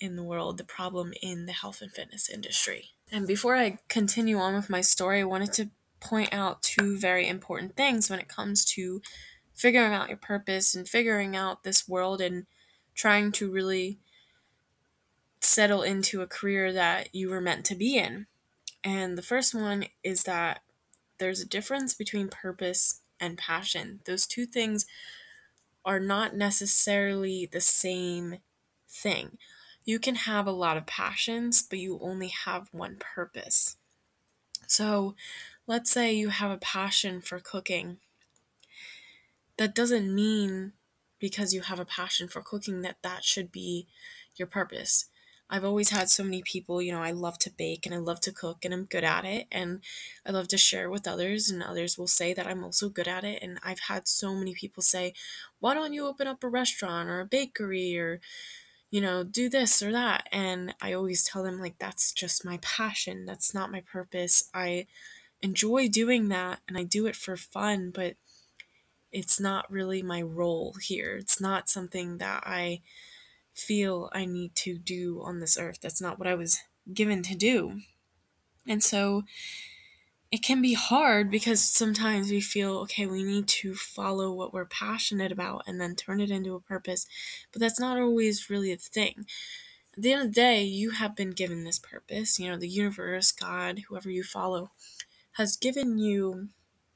in 0.00 0.16
the 0.16 0.24
world, 0.24 0.58
the 0.58 0.64
problem 0.64 1.12
in 1.22 1.46
the 1.46 1.52
health 1.52 1.80
and 1.80 1.92
fitness 1.92 2.28
industry. 2.28 2.90
And 3.12 3.28
before 3.28 3.54
I 3.54 3.78
continue 3.88 4.38
on 4.38 4.54
with 4.54 4.68
my 4.68 4.80
story, 4.80 5.20
I 5.20 5.24
wanted 5.24 5.52
to 5.52 5.70
point 6.00 6.34
out 6.34 6.60
two 6.60 6.98
very 6.98 7.28
important 7.28 7.76
things 7.76 8.10
when 8.10 8.18
it 8.18 8.26
comes 8.26 8.64
to 8.64 9.00
figuring 9.54 9.94
out 9.94 10.08
your 10.08 10.18
purpose 10.18 10.74
and 10.74 10.88
figuring 10.88 11.36
out 11.36 11.62
this 11.62 11.86
world 11.86 12.20
and 12.20 12.46
trying 12.96 13.30
to 13.30 13.52
really 13.52 14.00
settle 15.40 15.82
into 15.82 16.20
a 16.20 16.26
career 16.26 16.72
that 16.72 17.14
you 17.14 17.30
were 17.30 17.40
meant 17.40 17.64
to 17.66 17.76
be 17.76 17.96
in. 17.96 18.26
And 18.82 19.16
the 19.16 19.22
first 19.22 19.54
one 19.54 19.84
is 20.02 20.24
that 20.24 20.62
there's 21.18 21.40
a 21.40 21.46
difference 21.46 21.94
between 21.94 22.26
purpose 22.26 23.00
and 23.20 23.38
passion. 23.38 24.00
Those 24.06 24.26
two 24.26 24.44
things 24.44 24.86
are 25.84 26.00
not 26.00 26.34
necessarily 26.34 27.46
the 27.46 27.60
same 27.60 28.38
thing. 28.88 29.38
You 29.84 29.98
can 29.98 30.14
have 30.14 30.46
a 30.46 30.52
lot 30.52 30.76
of 30.76 30.86
passions, 30.86 31.62
but 31.62 31.78
you 31.78 31.98
only 32.00 32.28
have 32.28 32.68
one 32.72 32.96
purpose. 32.98 33.76
So, 34.66 35.14
let's 35.66 35.90
say 35.90 36.12
you 36.12 36.30
have 36.30 36.50
a 36.50 36.58
passion 36.58 37.20
for 37.20 37.40
cooking. 37.40 37.98
That 39.56 39.74
doesn't 39.74 40.14
mean 40.14 40.72
because 41.18 41.54
you 41.54 41.62
have 41.62 41.80
a 41.80 41.84
passion 41.84 42.28
for 42.28 42.42
cooking 42.42 42.82
that 42.82 43.02
that 43.02 43.24
should 43.24 43.50
be 43.52 43.86
your 44.36 44.48
purpose. 44.48 45.06
I've 45.50 45.64
always 45.64 45.90
had 45.90 46.08
so 46.08 46.24
many 46.24 46.42
people, 46.42 46.80
you 46.82 46.92
know, 46.92 47.02
I 47.02 47.10
love 47.12 47.38
to 47.40 47.50
bake 47.50 47.86
and 47.86 47.94
I 47.94 47.98
love 47.98 48.20
to 48.22 48.32
cook 48.32 48.64
and 48.64 48.72
I'm 48.74 48.84
good 48.86 49.04
at 49.04 49.24
it 49.24 49.46
and 49.52 49.82
I 50.26 50.30
love 50.32 50.48
to 50.48 50.58
share 50.58 50.90
with 50.90 51.06
others 51.06 51.50
and 51.50 51.62
others 51.62 51.98
will 51.98 52.06
say 52.06 52.32
that 52.34 52.46
I'm 52.46 52.64
also 52.64 52.88
good 52.88 53.06
at 53.08 53.24
it 53.24 53.42
and 53.42 53.58
I've 53.62 53.80
had 53.80 54.08
so 54.08 54.34
many 54.34 54.54
people 54.54 54.82
say, 54.82 55.12
"Why 55.60 55.74
don't 55.74 55.92
you 55.92 56.06
open 56.06 56.26
up 56.26 56.42
a 56.42 56.48
restaurant 56.48 57.08
or 57.10 57.20
a 57.20 57.26
bakery 57.26 57.98
or 57.98 58.20
you 58.90 59.00
know, 59.00 59.24
do 59.24 59.48
this 59.48 59.82
or 59.82 59.92
that?" 59.92 60.28
And 60.32 60.74
I 60.80 60.92
always 60.92 61.24
tell 61.24 61.42
them 61.42 61.60
like 61.60 61.78
that's 61.78 62.12
just 62.12 62.44
my 62.44 62.58
passion. 62.62 63.26
That's 63.26 63.54
not 63.54 63.72
my 63.72 63.80
purpose. 63.82 64.50
I 64.54 64.86
enjoy 65.42 65.88
doing 65.88 66.28
that 66.28 66.60
and 66.68 66.78
I 66.78 66.84
do 66.84 67.06
it 67.06 67.16
for 67.16 67.36
fun, 67.36 67.90
but 67.90 68.16
it's 69.12 69.38
not 69.38 69.70
really 69.70 70.02
my 70.02 70.20
role 70.22 70.74
here. 70.82 71.16
It's 71.16 71.40
not 71.40 71.68
something 71.68 72.18
that 72.18 72.42
I 72.46 72.82
feel 73.54 74.10
I 74.12 74.24
need 74.24 74.54
to 74.56 74.76
do 74.76 75.22
on 75.24 75.40
this 75.40 75.56
earth. 75.58 75.78
That's 75.80 76.00
not 76.00 76.18
what 76.18 76.28
I 76.28 76.34
was 76.34 76.60
given 76.92 77.22
to 77.22 77.34
do. 77.34 77.80
And 78.66 78.82
so 78.82 79.22
it 80.30 80.42
can 80.42 80.60
be 80.60 80.74
hard 80.74 81.30
because 81.30 81.60
sometimes 81.62 82.30
we 82.30 82.40
feel, 82.40 82.78
okay, 82.78 83.06
we 83.06 83.22
need 83.22 83.46
to 83.46 83.74
follow 83.74 84.32
what 84.32 84.52
we're 84.52 84.64
passionate 84.64 85.30
about 85.30 85.62
and 85.66 85.80
then 85.80 85.94
turn 85.94 86.20
it 86.20 86.30
into 86.30 86.54
a 86.54 86.60
purpose. 86.60 87.06
But 87.52 87.60
that's 87.60 87.78
not 87.78 87.98
always 87.98 88.50
really 88.50 88.72
a 88.72 88.76
thing. 88.76 89.26
At 89.96 90.02
the 90.02 90.12
end 90.12 90.22
of 90.22 90.28
the 90.28 90.40
day, 90.40 90.64
you 90.64 90.90
have 90.90 91.14
been 91.14 91.30
given 91.30 91.62
this 91.62 91.78
purpose. 91.78 92.40
You 92.40 92.50
know, 92.50 92.56
the 92.56 92.68
universe, 92.68 93.30
God, 93.30 93.82
whoever 93.88 94.10
you 94.10 94.24
follow, 94.24 94.72
has 95.34 95.56
given 95.56 95.98
you 95.98 96.48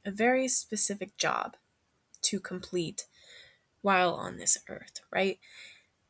a 0.04 0.10
very 0.10 0.48
specific 0.48 1.16
job 1.16 1.56
to 2.22 2.40
complete 2.40 3.04
while 3.82 4.14
on 4.14 4.36
this 4.36 4.58
earth, 4.68 5.00
right? 5.12 5.38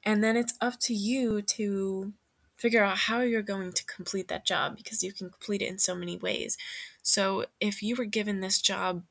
And 0.04 0.22
then 0.22 0.36
it's 0.36 0.54
up 0.60 0.78
to 0.80 0.94
you 0.94 1.42
to 1.42 2.12
figure 2.56 2.82
out 2.82 2.98
how 2.98 3.20
you're 3.20 3.42
going 3.42 3.72
to 3.72 3.84
complete 3.84 4.28
that 4.28 4.44
job 4.44 4.76
because 4.76 5.02
you 5.02 5.12
can 5.12 5.30
complete 5.30 5.62
it 5.62 5.68
in 5.68 5.78
so 5.78 5.94
many 5.94 6.16
ways. 6.16 6.58
So 7.02 7.46
if 7.60 7.82
you 7.82 7.94
were 7.96 8.04
given 8.04 8.40
this 8.40 8.60
job 8.60 9.04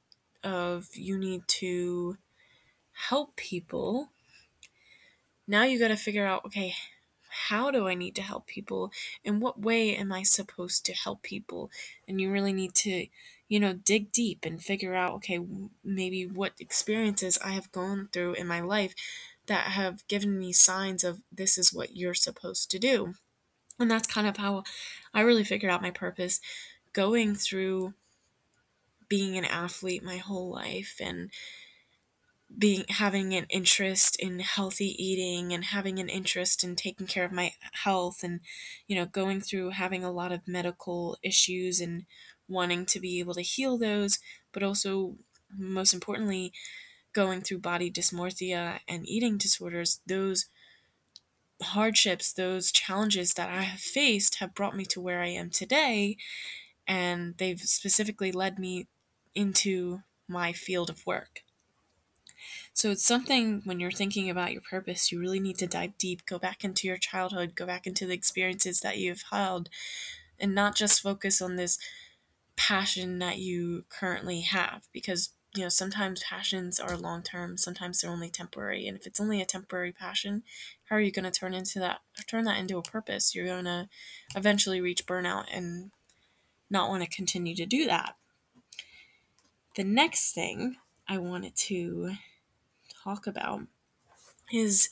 of 0.44 0.90
you 0.94 1.18
need 1.18 1.48
to 1.48 2.18
help 3.10 3.36
people, 3.36 4.10
now 5.48 5.64
you 5.64 5.80
got 5.80 5.88
to 5.88 5.96
figure 5.96 6.26
out 6.26 6.46
okay, 6.46 6.76
how 7.48 7.72
do 7.72 7.88
I 7.88 7.94
need 7.94 8.16
to 8.16 8.22
help 8.22 8.48
people? 8.48 8.92
In 9.24 9.40
what 9.40 9.62
way 9.62 9.96
am 9.96 10.12
I 10.12 10.24
supposed 10.24 10.86
to 10.86 10.94
help 10.94 11.22
people? 11.22 11.72
And 12.08 12.20
you 12.20 12.32
really 12.32 12.54
need 12.54 12.74
to, 12.76 13.08
you 13.48 13.60
know, 13.60 13.74
dig 13.74 14.12
deep 14.12 14.44
and 14.44 14.62
figure 14.62 14.94
out 14.94 15.14
okay, 15.16 15.40
maybe 15.84 16.26
what 16.26 16.54
experiences 16.60 17.38
I 17.44 17.52
have 17.52 17.72
gone 17.72 18.10
through 18.12 18.34
in 18.34 18.48
my 18.48 18.60
life 18.60 18.94
that 19.48 19.72
have 19.72 20.08
given 20.08 20.38
me 20.38 20.54
signs 20.54 21.04
of 21.04 21.22
this 21.32 21.58
is 21.58 21.74
what 21.74 21.96
you're 21.96 22.14
supposed 22.14 22.70
to 22.72 22.80
do. 22.80 23.14
And 23.80 23.90
that's 23.90 24.08
kind 24.08 24.28
of 24.28 24.38
how 24.38 24.64
I 25.14 25.22
really 25.22 25.44
figured 25.44 25.72
out 25.72 25.82
my 25.82 25.92
purpose 25.92 26.40
going 26.94 27.36
through 27.36 27.94
being 29.10 29.38
an 29.38 29.46
athlete 29.46 30.04
my 30.04 30.18
whole 30.18 30.52
life 30.52 30.98
and 31.02 31.32
being 32.58 32.86
having 32.88 33.34
an 33.34 33.46
interest 33.50 34.16
in 34.18 34.40
healthy 34.40 34.96
eating 35.04 35.52
and 35.52 35.66
having 35.66 36.00
an 36.00 36.08
interest 36.08 36.64
in 36.64 36.76
taking 36.76 37.06
care 37.06 37.26
of 37.26 37.32
my 37.32 37.52
health 37.84 38.24
and 38.24 38.40
you 38.88 38.96
know 38.96 39.06
going 39.06 39.42
through 39.42 39.70
having 39.72 40.04
a 40.04 40.12
lot 40.12 40.32
of 40.32 40.48
medical 40.48 41.18
issues 41.22 41.82
and 41.82 42.06
wanting 42.48 42.86
to 42.86 43.00
be 43.02 43.20
able 43.20 43.34
to 43.34 43.42
heal 43.42 43.78
those 43.78 44.20
but 44.54 44.64
also 44.64 45.18
most 45.52 45.94
importantly 45.94 46.54
going 47.22 47.42
through 47.42 47.60
body 47.60 47.90
dysmorphia 47.92 48.80
and 48.88 49.08
eating 49.08 49.38
disorders 49.38 50.00
those 50.06 50.46
hardships 51.62 52.32
those 52.32 52.72
challenges 52.72 53.34
that 53.34 53.50
i 53.50 53.64
have 53.64 53.80
faced 53.80 54.36
have 54.36 54.54
brought 54.54 54.76
me 54.76 54.86
to 54.86 55.02
where 55.02 55.22
i 55.22 55.28
am 55.28 55.50
today 55.50 56.16
and 56.88 57.36
they've 57.38 57.60
specifically 57.60 58.32
led 58.32 58.58
me 58.58 58.88
into 59.36 60.02
my 60.28 60.54
field 60.54 60.90
of 60.90 61.06
work. 61.06 61.42
So 62.74 62.92
it's 62.92 63.04
something 63.06 63.62
when 63.66 63.80
you're 63.80 63.92
thinking 63.92 64.30
about 64.30 64.54
your 64.54 64.62
purpose, 64.62 65.12
you 65.12 65.20
really 65.20 65.40
need 65.40 65.58
to 65.58 65.68
dive 65.68 65.98
deep, 65.98 66.26
go 66.26 66.40
back 66.40 66.64
into 66.64 66.88
your 66.88 66.98
childhood, 66.98 67.56
go 67.56 67.66
back 67.66 67.86
into 67.86 68.06
the 68.06 68.14
experiences 68.14 68.80
that 68.82 68.98
you've 68.98 69.24
held, 69.32 69.70
and 70.40 70.54
not 70.54 70.76
just 70.76 71.02
focus 71.02 71.42
on 71.42 71.56
this 71.56 71.78
passion 72.56 73.20
that 73.20 73.38
you 73.40 73.86
currently 73.90 74.42
have 74.42 74.88
because 74.94 75.30
you 75.56 75.64
know 75.64 75.70
sometimes 75.70 76.24
passions 76.24 76.80
are 76.80 76.98
long 76.98 77.24
term 77.24 77.58
sometimes 77.58 78.02
they're 78.02 78.12
only 78.12 78.30
temporary 78.30 78.88
and 78.88 78.98
if 78.98 79.08
it's 79.08 79.20
only 79.20 79.42
a 79.42 79.46
temporary 79.46 79.92
passion 79.92 80.44
how 80.86 80.96
are 80.96 81.02
you 81.02 81.12
going 81.12 81.26
to 81.26 81.32
turn 81.32 81.54
into 81.54 81.80
that 81.80 82.00
turn 82.28 82.44
that 82.46 82.60
into 82.60 82.78
a 82.78 82.84
purpose? 82.84 83.34
You're 83.34 83.46
going 83.46 83.66
to 83.66 83.90
eventually 84.36 84.82
reach 84.82 85.06
burnout 85.06 85.46
and 85.52 85.92
not 86.70 86.90
want 86.90 87.04
to 87.04 87.10
continue 87.10 87.56
to 87.56 87.66
do 87.66 87.86
that. 87.86 88.16
The 89.76 89.84
next 89.84 90.34
thing 90.34 90.78
i 91.10 91.18
wanted 91.18 91.56
to 91.56 92.12
talk 93.04 93.28
about 93.28 93.62
is 94.52 94.90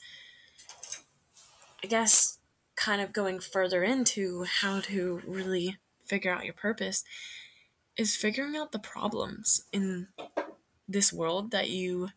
I 1.83 1.88
guess 1.88 2.38
kind 2.77 3.01
of 3.01 3.12
going 3.12 3.39
further 3.39 3.83
into 3.83 4.45
how 4.45 4.79
to 4.81 5.21
really 5.27 5.77
figure 6.05 6.31
out 6.33 6.45
your 6.45 6.53
purpose 6.53 7.03
is 7.97 8.15
figuring 8.15 8.55
out 8.55 8.71
the 8.71 8.79
problems 8.79 9.65
in 9.74 10.07
this 10.88 11.13
world 11.13 11.51
that 11.51 11.70
you 11.70 12.10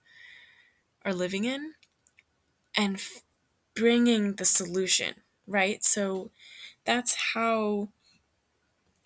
are 1.05 1.15
living 1.15 1.45
in 1.45 1.75
and 2.77 2.97
f- 2.97 3.23
bringing 3.75 4.35
the 4.37 4.45
solution, 4.45 5.23
right? 5.47 5.85
So 5.85 6.31
that's 6.85 7.15
how 7.35 7.91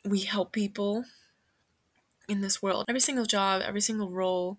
we 0.05 0.21
help 0.21 0.53
people 0.53 1.05
in 2.29 2.41
this 2.41 2.63
world. 2.63 2.85
Every 2.89 3.01
single 3.01 3.27
job, 3.27 3.63
every 3.63 3.81
single 3.81 4.11
role 4.11 4.59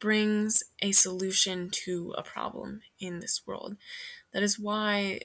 brings 0.00 0.64
a 0.82 0.92
solution 0.92 1.70
to 1.70 2.14
a 2.18 2.22
problem 2.24 2.82
in 3.00 3.20
this 3.20 3.46
world. 3.46 3.76
That 4.32 4.42
is 4.42 4.58
why 4.58 5.22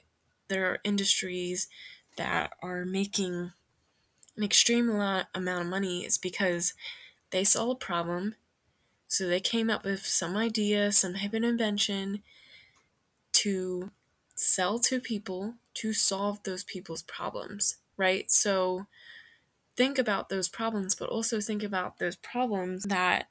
there 0.48 0.66
are 0.70 0.80
industries 0.84 1.68
that 2.16 2.52
are 2.62 2.84
making 2.84 3.52
an 4.36 4.44
extreme 4.44 4.90
amount 4.90 5.28
of 5.34 5.66
money 5.66 6.04
is 6.06 6.18
because 6.18 6.74
they 7.30 7.44
solve 7.44 7.70
a 7.70 7.74
problem 7.76 8.36
so 9.12 9.26
they 9.26 9.40
came 9.40 9.70
up 9.70 9.84
with 9.84 10.06
some 10.06 10.36
idea 10.36 10.92
some 10.92 11.14
hidden 11.14 11.44
invention 11.44 12.22
to 13.32 13.90
sell 14.34 14.78
to 14.78 15.00
people 15.00 15.54
to 15.74 15.92
solve 15.92 16.42
those 16.42 16.64
people's 16.64 17.02
problems 17.02 17.76
right? 17.96 18.30
So 18.30 18.86
think 19.76 19.98
about 19.98 20.28
those 20.28 20.48
problems 20.48 20.94
but 20.94 21.08
also 21.08 21.40
think 21.40 21.62
about 21.62 21.98
those 21.98 22.16
problems 22.16 22.84
that 22.84 23.28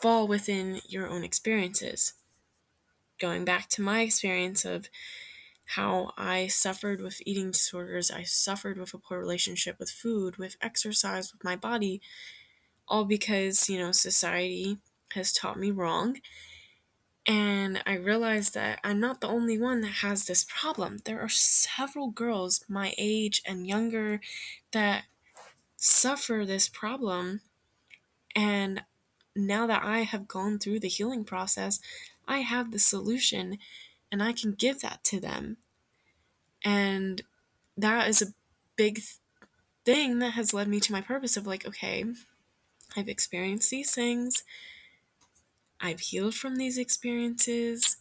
fall 0.00 0.26
within 0.26 0.80
your 0.88 1.08
own 1.08 1.24
experiences. 1.24 2.14
Going 3.18 3.44
back 3.44 3.68
to 3.70 3.82
my 3.82 4.00
experience 4.00 4.64
of 4.64 4.88
how 5.76 6.12
I 6.16 6.46
suffered 6.48 7.00
with 7.00 7.20
eating 7.26 7.50
disorders, 7.50 8.10
I 8.10 8.22
suffered 8.22 8.78
with 8.78 8.94
a 8.94 8.98
poor 8.98 9.20
relationship 9.20 9.78
with 9.78 9.90
food, 9.90 10.36
with 10.36 10.56
exercise, 10.60 11.32
with 11.32 11.44
my 11.44 11.54
body, 11.54 12.00
all 12.88 13.04
because, 13.04 13.68
you 13.68 13.78
know, 13.78 13.92
society 13.92 14.78
has 15.14 15.32
taught 15.32 15.58
me 15.58 15.70
wrong. 15.70 16.18
And 17.26 17.82
I 17.86 17.94
realized 17.94 18.54
that 18.54 18.80
I'm 18.82 18.98
not 18.98 19.20
the 19.20 19.28
only 19.28 19.58
one 19.58 19.82
that 19.82 19.92
has 20.02 20.24
this 20.24 20.44
problem. 20.48 20.98
There 21.04 21.20
are 21.20 21.28
several 21.28 22.10
girls 22.10 22.64
my 22.68 22.94
age 22.98 23.42
and 23.46 23.66
younger 23.66 24.20
that 24.72 25.04
suffer 25.76 26.44
this 26.46 26.68
problem. 26.68 27.40
And 28.34 28.82
now 29.36 29.66
that 29.66 29.84
I 29.84 30.00
have 30.00 30.28
gone 30.28 30.58
through 30.58 30.80
the 30.80 30.88
healing 30.88 31.24
process, 31.24 31.78
I 32.26 32.38
have 32.38 32.70
the 32.70 32.78
solution 32.78 33.58
and 34.10 34.22
I 34.22 34.32
can 34.32 34.52
give 34.52 34.80
that 34.80 35.04
to 35.04 35.20
them. 35.20 35.58
And 36.64 37.22
that 37.76 38.08
is 38.08 38.22
a 38.22 38.34
big 38.76 39.00
thing 39.84 40.18
that 40.18 40.32
has 40.32 40.52
led 40.52 40.68
me 40.68 40.80
to 40.80 40.92
my 40.92 41.00
purpose 41.00 41.36
of 41.36 41.46
like, 41.46 41.66
okay, 41.66 42.04
I've 42.96 43.08
experienced 43.08 43.70
these 43.70 43.94
things. 43.94 44.44
I've 45.80 46.00
healed 46.00 46.34
from 46.34 46.56
these 46.56 46.78
experiences. 46.78 47.96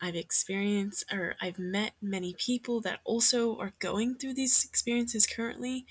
I've 0.00 0.16
experienced 0.16 1.04
or 1.12 1.36
I've 1.40 1.58
met 1.58 1.92
many 2.00 2.34
people 2.34 2.80
that 2.82 3.00
also 3.04 3.58
are 3.58 3.72
going 3.78 4.14
through 4.14 4.34
these 4.34 4.64
experiences 4.64 5.26
currently. 5.26 5.86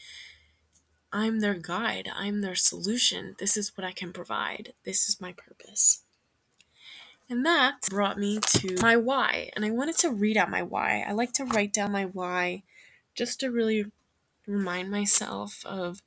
I'm 1.12 1.40
their 1.40 1.56
guide. 1.56 2.10
I'm 2.16 2.42
their 2.42 2.56
solution. 2.56 3.36
This 3.40 3.58
is 3.58 3.76
what 3.76 3.86
I 3.86 3.92
can 3.92 4.14
provide. 4.14 4.74
This 4.84 5.10
is 5.10 5.22
my 5.22 5.34
purpose. 5.34 6.04
And 7.30 7.46
that 7.46 7.82
brought 7.90 8.18
me 8.18 8.40
to 8.40 8.76
my 8.82 8.96
why. 8.96 9.52
And 9.56 9.64
I 9.64 9.70
wanted 9.70 9.98
to 10.00 10.10
read 10.10 10.38
out 10.38 10.50
my 10.50 10.64
why. 10.64 11.06
I 11.08 11.12
like 11.12 11.34
to 11.34 11.46
write 11.46 11.74
down 11.74 11.92
my 11.92 12.06
why 12.06 12.64
just 13.16 13.40
to 13.40 13.52
really 13.52 13.86
remind 14.48 14.90
myself 14.90 15.64
of 15.66 16.02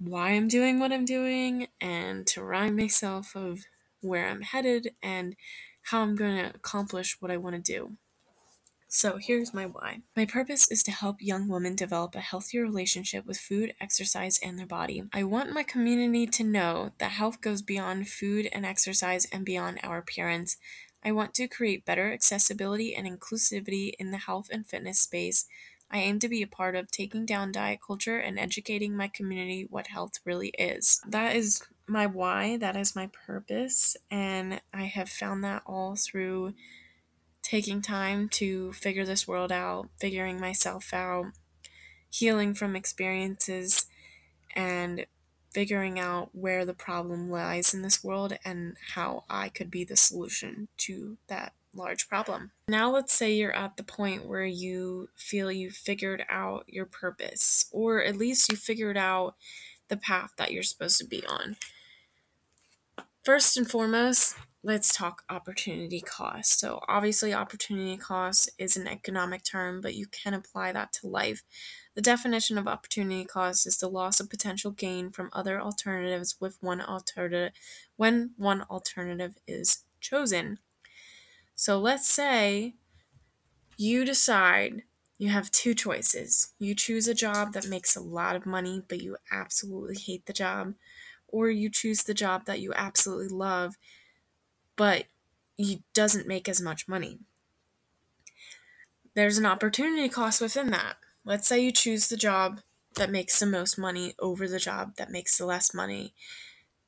why 0.00 0.30
I'm 0.30 0.48
doing 0.48 0.80
what 0.80 0.92
I'm 0.92 1.04
doing 1.04 1.68
and 1.80 2.26
to 2.28 2.42
remind 2.42 2.76
myself 2.76 3.36
of 3.36 3.60
where 4.00 4.28
I'm 4.28 4.40
headed 4.40 4.92
and 5.02 5.36
how 5.84 6.00
I'm 6.00 6.16
going 6.16 6.36
to 6.36 6.54
accomplish 6.54 7.18
what 7.20 7.30
I 7.30 7.36
want 7.36 7.56
to 7.56 7.72
do. 7.72 7.96
So 8.88 9.18
here's 9.18 9.54
my 9.54 9.66
why. 9.66 10.00
My 10.16 10.24
purpose 10.24 10.68
is 10.68 10.82
to 10.84 10.90
help 10.90 11.18
young 11.20 11.48
women 11.48 11.76
develop 11.76 12.16
a 12.16 12.20
healthier 12.20 12.62
relationship 12.62 13.24
with 13.24 13.38
food, 13.38 13.72
exercise, 13.80 14.40
and 14.42 14.58
their 14.58 14.66
body. 14.66 15.04
I 15.12 15.22
want 15.22 15.52
my 15.52 15.62
community 15.62 16.26
to 16.26 16.44
know 16.44 16.90
that 16.98 17.12
health 17.12 17.40
goes 17.40 17.62
beyond 17.62 18.08
food 18.08 18.48
and 18.52 18.66
exercise 18.66 19.26
and 19.26 19.44
beyond 19.44 19.78
our 19.84 19.98
appearance. 19.98 20.56
I 21.04 21.12
want 21.12 21.34
to 21.34 21.46
create 21.46 21.84
better 21.84 22.12
accessibility 22.12 22.94
and 22.94 23.06
inclusivity 23.06 23.92
in 23.98 24.10
the 24.10 24.18
health 24.18 24.48
and 24.50 24.66
fitness 24.66 24.98
space. 24.98 25.46
I 25.90 25.98
aim 25.98 26.18
to 26.20 26.28
be 26.28 26.42
a 26.42 26.46
part 26.46 26.76
of 26.76 26.90
taking 26.90 27.26
down 27.26 27.52
diet 27.52 27.80
culture 27.84 28.18
and 28.18 28.38
educating 28.38 28.96
my 28.96 29.08
community 29.08 29.66
what 29.68 29.88
health 29.88 30.20
really 30.24 30.48
is. 30.50 31.00
That 31.08 31.34
is 31.34 31.62
my 31.86 32.06
why, 32.06 32.56
that 32.58 32.76
is 32.76 32.94
my 32.94 33.10
purpose, 33.26 33.96
and 34.10 34.60
I 34.72 34.84
have 34.84 35.08
found 35.08 35.42
that 35.42 35.62
all 35.66 35.96
through 35.96 36.54
taking 37.42 37.82
time 37.82 38.28
to 38.28 38.72
figure 38.72 39.04
this 39.04 39.26
world 39.26 39.50
out, 39.50 39.88
figuring 39.98 40.38
myself 40.38 40.94
out, 40.94 41.32
healing 42.08 42.54
from 42.54 42.76
experiences, 42.76 43.86
and 44.54 45.06
figuring 45.52 45.98
out 45.98 46.30
where 46.32 46.64
the 46.64 46.74
problem 46.74 47.28
lies 47.28 47.74
in 47.74 47.82
this 47.82 48.04
world 48.04 48.34
and 48.44 48.76
how 48.94 49.24
I 49.28 49.48
could 49.48 49.70
be 49.70 49.82
the 49.82 49.96
solution 49.96 50.68
to 50.78 51.18
that 51.26 51.54
large 51.74 52.08
problem. 52.08 52.52
Now, 52.68 52.90
let's 52.90 53.12
say 53.12 53.32
you're 53.32 53.54
at 53.54 53.76
the 53.76 53.82
point 53.82 54.26
where 54.26 54.44
you 54.44 55.08
feel 55.16 55.52
you 55.52 55.70
figured 55.70 56.24
out 56.28 56.64
your 56.66 56.86
purpose, 56.86 57.66
or 57.70 58.02
at 58.02 58.16
least 58.16 58.50
you 58.50 58.56
figured 58.56 58.96
out 58.96 59.34
the 59.88 59.96
path 59.96 60.32
that 60.36 60.52
you're 60.52 60.62
supposed 60.62 60.98
to 60.98 61.06
be 61.06 61.24
on. 61.26 61.56
First 63.24 63.56
and 63.56 63.70
foremost, 63.70 64.36
let's 64.62 64.94
talk 64.94 65.24
opportunity 65.28 66.00
cost. 66.00 66.58
So, 66.58 66.82
obviously, 66.88 67.34
opportunity 67.34 67.96
cost 67.96 68.50
is 68.58 68.76
an 68.76 68.86
economic 68.86 69.44
term, 69.44 69.80
but 69.80 69.94
you 69.94 70.06
can 70.06 70.34
apply 70.34 70.72
that 70.72 70.92
to 70.94 71.06
life. 71.06 71.42
The 71.94 72.02
definition 72.02 72.56
of 72.56 72.68
opportunity 72.68 73.24
cost 73.24 73.66
is 73.66 73.76
the 73.78 73.88
loss 73.88 74.20
of 74.20 74.30
potential 74.30 74.70
gain 74.70 75.10
from 75.10 75.30
other 75.32 75.60
alternatives 75.60 76.36
with 76.40 76.56
one 76.62 76.80
alternative 76.80 77.52
when 77.96 78.30
one 78.36 78.62
alternative 78.62 79.34
is 79.46 79.84
chosen. 80.00 80.58
So, 81.60 81.78
let's 81.78 82.08
say 82.08 82.76
you 83.76 84.04
decide 84.04 84.84
you 85.18 85.28
have 85.28 85.50
two 85.50 85.74
choices. 85.74 86.54
You 86.58 86.74
choose 86.74 87.06
a 87.06 87.14
job 87.14 87.52
that 87.52 87.68
makes 87.68 87.94
a 87.94 88.00
lot 88.00 88.34
of 88.34 88.46
money, 88.46 88.82
but 88.88 89.02
you 89.02 89.18
absolutely 89.30 89.96
hate 89.98 90.24
the 90.24 90.32
job, 90.32 90.74
or 91.28 91.50
you 91.50 91.68
choose 91.68 92.04
the 92.04 92.14
job 92.14 92.46
that 92.46 92.60
you 92.60 92.72
absolutely 92.74 93.28
love 93.28 93.76
but 94.76 95.06
he 95.56 95.82
doesn't 95.94 96.26
make 96.26 96.48
as 96.48 96.60
much 96.60 96.88
money. 96.88 97.18
There's 99.14 99.38
an 99.38 99.46
opportunity 99.46 100.08
cost 100.08 100.40
within 100.40 100.70
that. 100.70 100.96
Let's 101.24 101.46
say 101.48 101.60
you 101.60 101.72
choose 101.72 102.08
the 102.08 102.16
job 102.16 102.60
that 102.94 103.10
makes 103.10 103.38
the 103.38 103.46
most 103.46 103.78
money 103.78 104.14
over 104.18 104.48
the 104.48 104.58
job 104.58 104.96
that 104.96 105.10
makes 105.10 105.36
the 105.38 105.46
less 105.46 105.74
money. 105.74 106.14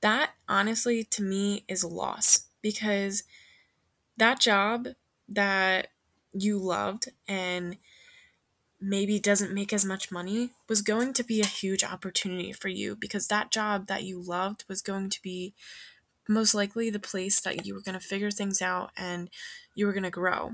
That 0.01 0.33
honestly 0.49 1.05
to 1.05 1.23
me 1.23 1.65
is 1.69 1.83
a 1.83 1.89
loss 1.89 2.47
because 2.63 3.25
that 4.17 4.41
job 4.41 4.89
that 5.29 5.89
you 6.33 6.59
loved 6.59 7.09
and 7.29 7.77
maybe 8.81 9.21
doesn't 9.21 9.55
make 9.55 9.73
as 9.73 9.85
much 9.85 10.11
money 10.11 10.51
was 10.69 10.83
going 10.83 11.13
to 11.13 11.23
be 11.23 11.41
a 11.41 11.47
huge 11.47 11.85
opportunity 11.85 12.53
for 12.53 12.69
you 12.69 12.97
because 12.97 13.29
that 13.29 13.51
job 13.51 13.87
that 13.87 14.03
you 14.03 14.21
loved 14.21 14.65
was 14.69 14.83
going 14.83 15.09
to 15.09 15.23
be 15.23 15.55
most 16.29 16.55
likely 16.55 16.91
the 16.91 16.99
place 16.99 17.41
that 17.41 17.65
you 17.65 17.75
were 17.75 17.81
going 17.81 17.99
to 17.99 18.05
figure 18.05 18.31
things 18.31 18.61
out 18.61 18.91
and 18.97 19.31
you 19.75 19.87
were 19.87 19.93
going 19.93 20.03
to 20.03 20.11
grow. 20.11 20.53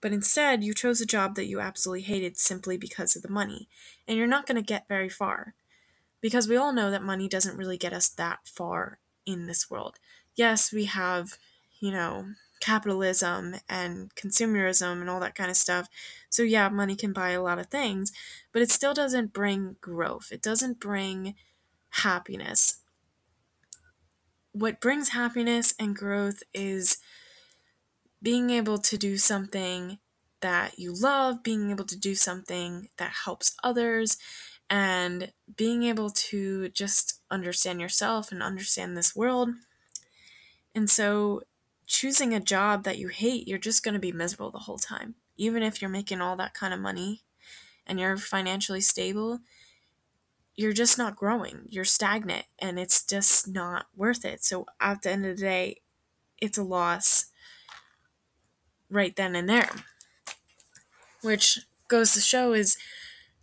But 0.00 0.12
instead, 0.12 0.62
you 0.62 0.74
chose 0.74 1.00
a 1.00 1.06
job 1.06 1.34
that 1.34 1.46
you 1.46 1.60
absolutely 1.60 2.02
hated 2.02 2.38
simply 2.38 2.76
because 2.76 3.16
of 3.16 3.22
the 3.22 3.28
money. 3.28 3.68
And 4.06 4.16
you're 4.16 4.28
not 4.28 4.46
going 4.46 4.56
to 4.56 4.62
get 4.62 4.86
very 4.88 5.08
far. 5.08 5.54
Because 6.20 6.48
we 6.48 6.56
all 6.56 6.72
know 6.72 6.90
that 6.90 7.02
money 7.02 7.28
doesn't 7.28 7.56
really 7.56 7.76
get 7.76 7.92
us 7.92 8.08
that 8.10 8.40
far 8.44 8.98
in 9.26 9.46
this 9.46 9.70
world. 9.70 9.98
Yes, 10.34 10.72
we 10.72 10.84
have, 10.84 11.38
you 11.80 11.90
know, 11.90 12.26
capitalism 12.60 13.56
and 13.68 14.14
consumerism 14.14 15.00
and 15.00 15.10
all 15.10 15.20
that 15.20 15.34
kind 15.34 15.50
of 15.50 15.56
stuff. 15.56 15.88
So, 16.30 16.42
yeah, 16.42 16.68
money 16.68 16.96
can 16.96 17.12
buy 17.12 17.30
a 17.30 17.42
lot 17.42 17.58
of 17.58 17.66
things, 17.66 18.12
but 18.52 18.62
it 18.62 18.70
still 18.70 18.94
doesn't 18.94 19.32
bring 19.32 19.76
growth. 19.80 20.28
It 20.32 20.42
doesn't 20.42 20.80
bring 20.80 21.34
happiness 21.90 22.80
what 24.52 24.80
brings 24.80 25.10
happiness 25.10 25.74
and 25.78 25.94
growth 25.94 26.42
is 26.52 26.98
being 28.22 28.50
able 28.50 28.78
to 28.78 28.98
do 28.98 29.16
something 29.16 29.98
that 30.40 30.78
you 30.78 30.92
love, 30.92 31.42
being 31.42 31.70
able 31.70 31.84
to 31.84 31.98
do 31.98 32.14
something 32.14 32.88
that 32.96 33.12
helps 33.24 33.56
others, 33.62 34.16
and 34.70 35.32
being 35.56 35.82
able 35.84 36.10
to 36.10 36.68
just 36.70 37.20
understand 37.30 37.80
yourself 37.80 38.30
and 38.32 38.42
understand 38.42 38.96
this 38.96 39.14
world. 39.16 39.50
And 40.74 40.88
so 40.90 41.42
choosing 41.88 42.34
a 42.34 42.40
job 42.40 42.84
that 42.84 42.98
you 42.98 43.08
hate, 43.08 43.48
you're 43.48 43.58
just 43.58 43.82
going 43.82 43.94
to 43.94 43.98
be 43.98 44.12
miserable 44.12 44.50
the 44.50 44.58
whole 44.60 44.78
time. 44.78 45.16
Even 45.36 45.62
if 45.62 45.80
you're 45.82 45.88
making 45.90 46.20
all 46.20 46.36
that 46.36 46.54
kind 46.54 46.72
of 46.72 46.78
money 46.78 47.22
and 47.86 47.98
you're 47.98 48.16
financially 48.16 48.80
stable, 48.80 49.40
you're 50.54 50.72
just 50.72 50.98
not 50.98 51.16
growing. 51.16 51.62
You're 51.68 51.84
stagnant 51.84 52.44
and 52.58 52.78
it's 52.78 53.02
just 53.02 53.48
not 53.48 53.86
worth 53.96 54.24
it. 54.24 54.44
So 54.44 54.66
at 54.80 55.02
the 55.02 55.10
end 55.10 55.24
of 55.24 55.36
the 55.36 55.42
day, 55.42 55.80
it's 56.40 56.58
a 56.58 56.62
loss 56.62 57.26
right 58.90 59.16
then 59.16 59.34
and 59.34 59.48
there. 59.48 59.70
Which 61.22 61.60
goes 61.88 62.12
to 62.12 62.20
show 62.20 62.52
is 62.52 62.76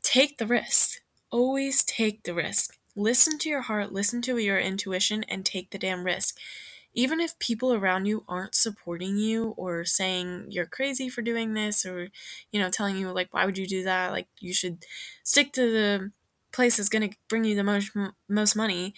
take 0.03 0.37
the 0.37 0.47
risk. 0.47 0.99
Always 1.31 1.83
take 1.83 2.23
the 2.23 2.33
risk. 2.33 2.77
Listen 2.95 3.37
to 3.39 3.49
your 3.49 3.61
heart, 3.61 3.91
listen 3.91 4.21
to 4.21 4.37
your 4.37 4.59
intuition, 4.59 5.23
and 5.23 5.45
take 5.45 5.71
the 5.71 5.77
damn 5.77 6.05
risk. 6.05 6.37
Even 6.95 7.19
if 7.19 7.37
people 7.39 7.73
around 7.73 8.05
you 8.05 8.23
aren't 8.27 8.55
supporting 8.55 9.17
you 9.17 9.53
or 9.57 9.83
saying 9.85 10.47
you're 10.49 10.65
crazy 10.65 11.09
for 11.09 11.21
doing 11.21 11.53
this 11.53 11.85
or, 11.85 12.09
you 12.51 12.59
know, 12.59 12.69
telling 12.69 12.95
you, 12.95 13.11
like, 13.11 13.33
why 13.33 13.45
would 13.45 13.57
you 13.57 13.67
do 13.67 13.83
that? 13.83 14.11
Like, 14.11 14.27
you 14.39 14.53
should 14.53 14.85
stick 15.23 15.51
to 15.53 15.71
the 15.71 16.11
place 16.53 16.77
that's 16.77 16.89
going 16.89 17.09
to 17.09 17.17
bring 17.27 17.43
you 17.43 17.55
the 17.55 17.63
most, 17.63 17.91
most 18.29 18.55
money. 18.55 18.93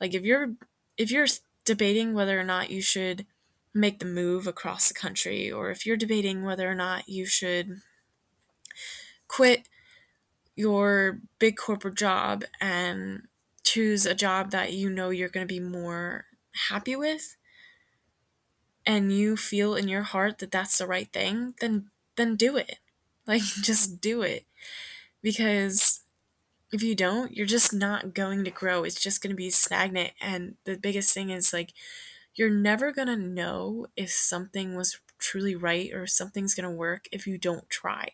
Like, 0.00 0.14
if 0.14 0.22
you're, 0.22 0.54
if 0.96 1.10
you're 1.10 1.26
debating 1.64 2.14
whether 2.14 2.38
or 2.38 2.44
not 2.44 2.70
you 2.70 2.80
should 2.80 3.26
make 3.74 3.98
the 3.98 4.06
move 4.06 4.46
across 4.46 4.86
the 4.86 4.94
country, 4.94 5.50
or 5.50 5.70
if 5.70 5.84
you're 5.84 5.96
debating 5.96 6.44
whether 6.44 6.70
or 6.70 6.74
not 6.76 7.08
you 7.08 7.26
should 7.26 7.80
quit 9.26 9.68
your 10.54 11.18
big 11.40 11.56
corporate 11.56 11.96
job 11.96 12.44
and 12.60 13.22
choose 13.64 14.06
a 14.06 14.14
job 14.14 14.52
that 14.52 14.72
you 14.72 14.88
know 14.88 15.10
you're 15.10 15.28
going 15.28 15.46
to 15.46 15.52
be 15.52 15.58
more 15.58 16.26
happy 16.68 16.96
with 16.96 17.36
and 18.86 19.12
you 19.12 19.36
feel 19.36 19.74
in 19.74 19.88
your 19.88 20.02
heart 20.02 20.38
that 20.38 20.50
that's 20.50 20.78
the 20.78 20.86
right 20.86 21.12
thing 21.12 21.54
then 21.60 21.90
then 22.16 22.36
do 22.36 22.56
it. 22.56 22.78
Like 23.26 23.40
just 23.40 24.02
do 24.02 24.20
it. 24.20 24.44
Because 25.22 26.02
if 26.72 26.82
you 26.82 26.94
don't 26.94 27.36
you're 27.36 27.46
just 27.46 27.72
not 27.72 28.14
going 28.14 28.44
to 28.44 28.50
grow. 28.50 28.84
It's 28.84 29.02
just 29.02 29.22
going 29.22 29.30
to 29.30 29.36
be 29.36 29.50
stagnant. 29.50 30.12
And 30.20 30.56
the 30.64 30.76
biggest 30.76 31.14
thing 31.14 31.30
is 31.30 31.52
like 31.52 31.72
you're 32.34 32.50
never 32.50 32.92
going 32.92 33.08
to 33.08 33.16
know 33.16 33.86
if 33.96 34.10
something 34.10 34.74
was 34.74 34.98
truly 35.18 35.54
right 35.56 35.92
or 35.92 36.06
something's 36.06 36.54
going 36.54 36.68
to 36.68 36.76
work 36.76 37.06
if 37.12 37.26
you 37.26 37.38
don't 37.38 37.68
try. 37.70 38.10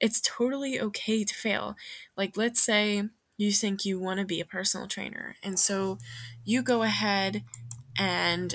It's 0.00 0.20
totally 0.20 0.80
okay 0.80 1.24
to 1.24 1.34
fail. 1.34 1.76
Like, 2.16 2.36
let's 2.36 2.60
say 2.60 3.04
you 3.36 3.52
think 3.52 3.84
you 3.84 3.98
want 3.98 4.20
to 4.20 4.26
be 4.26 4.40
a 4.40 4.44
personal 4.44 4.86
trainer, 4.86 5.36
and 5.42 5.58
so 5.58 5.98
you 6.44 6.62
go 6.62 6.82
ahead 6.82 7.42
and 7.98 8.54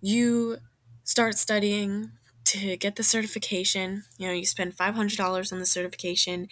you 0.00 0.58
start 1.04 1.36
studying 1.36 2.12
to 2.44 2.76
get 2.76 2.96
the 2.96 3.02
certification. 3.02 4.04
You 4.16 4.28
know, 4.28 4.32
you 4.32 4.46
spend 4.46 4.76
$500 4.76 5.52
on 5.52 5.58
the 5.58 5.66
certification 5.66 6.48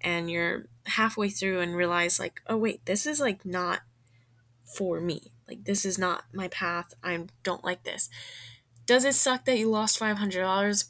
and 0.00 0.30
you're 0.30 0.66
halfway 0.86 1.30
through 1.30 1.60
and 1.60 1.74
realize, 1.74 2.20
like, 2.20 2.40
oh, 2.46 2.56
wait, 2.56 2.84
this 2.86 3.06
is 3.06 3.20
like 3.20 3.44
not 3.44 3.80
for 4.64 5.00
me. 5.00 5.32
Like, 5.48 5.64
this 5.64 5.84
is 5.84 5.98
not 5.98 6.24
my 6.32 6.48
path. 6.48 6.94
I 7.02 7.26
don't 7.42 7.64
like 7.64 7.82
this. 7.82 8.08
Does 8.86 9.04
it 9.04 9.14
suck 9.14 9.44
that 9.44 9.58
you 9.58 9.68
lost 9.70 9.98
$500? 9.98 10.84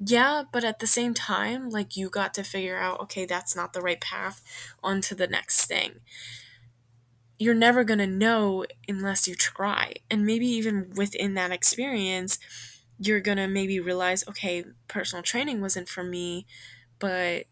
Yeah, 0.00 0.44
but 0.52 0.64
at 0.64 0.78
the 0.78 0.86
same 0.86 1.12
time, 1.12 1.70
like 1.70 1.96
you 1.96 2.08
got 2.08 2.32
to 2.34 2.44
figure 2.44 2.78
out, 2.78 3.00
okay, 3.00 3.26
that's 3.26 3.56
not 3.56 3.72
the 3.72 3.80
right 3.80 4.00
path, 4.00 4.42
on 4.82 5.00
to 5.02 5.14
the 5.14 5.26
next 5.26 5.66
thing. 5.66 6.00
You're 7.38 7.54
never 7.54 7.84
going 7.84 7.98
to 8.00 8.06
know 8.06 8.64
unless 8.88 9.28
you 9.28 9.34
try. 9.34 9.94
And 10.10 10.26
maybe 10.26 10.46
even 10.46 10.92
within 10.96 11.34
that 11.34 11.52
experience, 11.52 12.38
you're 12.98 13.20
going 13.20 13.38
to 13.38 13.46
maybe 13.46 13.78
realize, 13.78 14.26
okay, 14.28 14.64
personal 14.88 15.22
training 15.22 15.60
wasn't 15.60 15.88
for 15.88 16.02
me, 16.02 16.46
but 16.98 17.44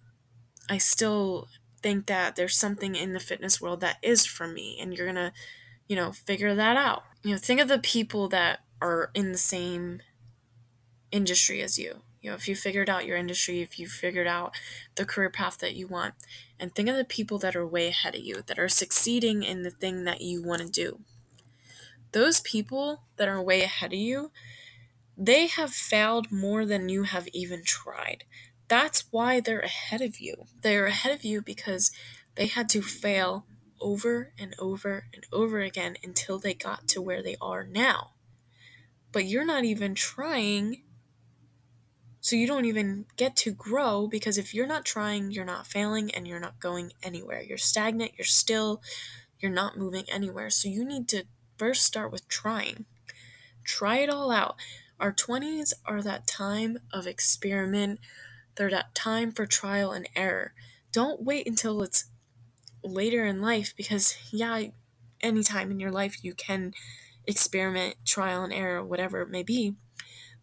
I 0.68 0.78
still 0.78 1.48
think 1.82 2.06
that 2.06 2.34
there's 2.34 2.56
something 2.56 2.96
in 2.96 3.12
the 3.12 3.20
fitness 3.20 3.60
world 3.60 3.80
that 3.80 3.98
is 4.02 4.26
for 4.26 4.48
me. 4.48 4.78
And 4.80 4.92
you're 4.92 5.06
going 5.06 5.14
to, 5.16 5.32
you 5.86 5.94
know, 5.94 6.10
figure 6.10 6.54
that 6.54 6.76
out. 6.76 7.04
You 7.22 7.32
know, 7.32 7.38
think 7.38 7.60
of 7.60 7.68
the 7.68 7.78
people 7.78 8.28
that 8.28 8.60
are 8.82 9.10
in 9.14 9.30
the 9.30 9.38
same 9.38 10.00
industry 11.12 11.62
as 11.62 11.78
you 11.78 12.02
you 12.26 12.32
know, 12.32 12.36
if 12.36 12.48
you 12.48 12.56
figured 12.56 12.90
out 12.90 13.06
your 13.06 13.16
industry, 13.16 13.60
if 13.60 13.78
you 13.78 13.86
figured 13.86 14.26
out 14.26 14.52
the 14.96 15.04
career 15.06 15.30
path 15.30 15.58
that 15.58 15.76
you 15.76 15.86
want, 15.86 16.14
and 16.58 16.74
think 16.74 16.88
of 16.88 16.96
the 16.96 17.04
people 17.04 17.38
that 17.38 17.56
are 17.56 17.66
way 17.66 17.88
ahead 17.88 18.14
of 18.14 18.22
you, 18.22 18.42
that 18.46 18.58
are 18.58 18.68
succeeding 18.68 19.42
in 19.42 19.62
the 19.62 19.70
thing 19.70 20.04
that 20.04 20.20
you 20.20 20.42
want 20.42 20.62
to 20.62 20.68
do. 20.68 21.00
Those 22.12 22.40
people 22.40 23.02
that 23.16 23.28
are 23.28 23.42
way 23.42 23.62
ahead 23.62 23.92
of 23.92 23.98
you, 23.98 24.30
they 25.16 25.46
have 25.46 25.70
failed 25.70 26.32
more 26.32 26.64
than 26.64 26.88
you 26.88 27.04
have 27.04 27.28
even 27.28 27.62
tried. 27.64 28.24
That's 28.68 29.04
why 29.10 29.40
they're 29.40 29.60
ahead 29.60 30.00
of 30.00 30.18
you. 30.18 30.46
They're 30.62 30.86
ahead 30.86 31.14
of 31.14 31.24
you 31.24 31.42
because 31.42 31.90
they 32.34 32.46
had 32.46 32.68
to 32.70 32.82
fail 32.82 33.46
over 33.80 34.32
and 34.38 34.54
over 34.58 35.06
and 35.14 35.26
over 35.32 35.60
again 35.60 35.96
until 36.02 36.38
they 36.38 36.54
got 36.54 36.88
to 36.88 37.02
where 37.02 37.22
they 37.22 37.36
are 37.40 37.64
now. 37.64 38.12
But 39.12 39.26
you're 39.26 39.44
not 39.44 39.64
even 39.64 39.94
trying 39.94 40.82
so 42.26 42.34
you 42.34 42.48
don't 42.48 42.64
even 42.64 43.06
get 43.16 43.36
to 43.36 43.52
grow 43.52 44.08
because 44.08 44.36
if 44.36 44.52
you're 44.52 44.66
not 44.66 44.84
trying, 44.84 45.30
you're 45.30 45.44
not 45.44 45.64
failing 45.64 46.10
and 46.10 46.26
you're 46.26 46.40
not 46.40 46.58
going 46.58 46.92
anywhere. 47.00 47.40
You're 47.40 47.56
stagnant, 47.56 48.14
you're 48.18 48.24
still, 48.24 48.82
you're 49.38 49.52
not 49.52 49.78
moving 49.78 50.06
anywhere. 50.08 50.50
So 50.50 50.68
you 50.68 50.84
need 50.84 51.06
to 51.10 51.26
first 51.56 51.84
start 51.84 52.10
with 52.10 52.26
trying. 52.26 52.84
Try 53.62 53.98
it 53.98 54.10
all 54.10 54.32
out. 54.32 54.56
Our 54.98 55.12
20s 55.12 55.72
are 55.84 56.02
that 56.02 56.26
time 56.26 56.78
of 56.92 57.06
experiment, 57.06 58.00
they're 58.56 58.70
that 58.70 58.92
time 58.92 59.30
for 59.30 59.46
trial 59.46 59.92
and 59.92 60.08
error. 60.16 60.52
Don't 60.90 61.22
wait 61.22 61.46
until 61.46 61.80
it's 61.80 62.06
later 62.82 63.24
in 63.24 63.40
life 63.40 63.72
because, 63.76 64.18
yeah, 64.32 64.62
anytime 65.20 65.70
in 65.70 65.78
your 65.78 65.92
life 65.92 66.24
you 66.24 66.34
can 66.34 66.74
experiment, 67.24 67.94
trial 68.04 68.42
and 68.42 68.52
error, 68.52 68.84
whatever 68.84 69.22
it 69.22 69.30
may 69.30 69.44
be. 69.44 69.76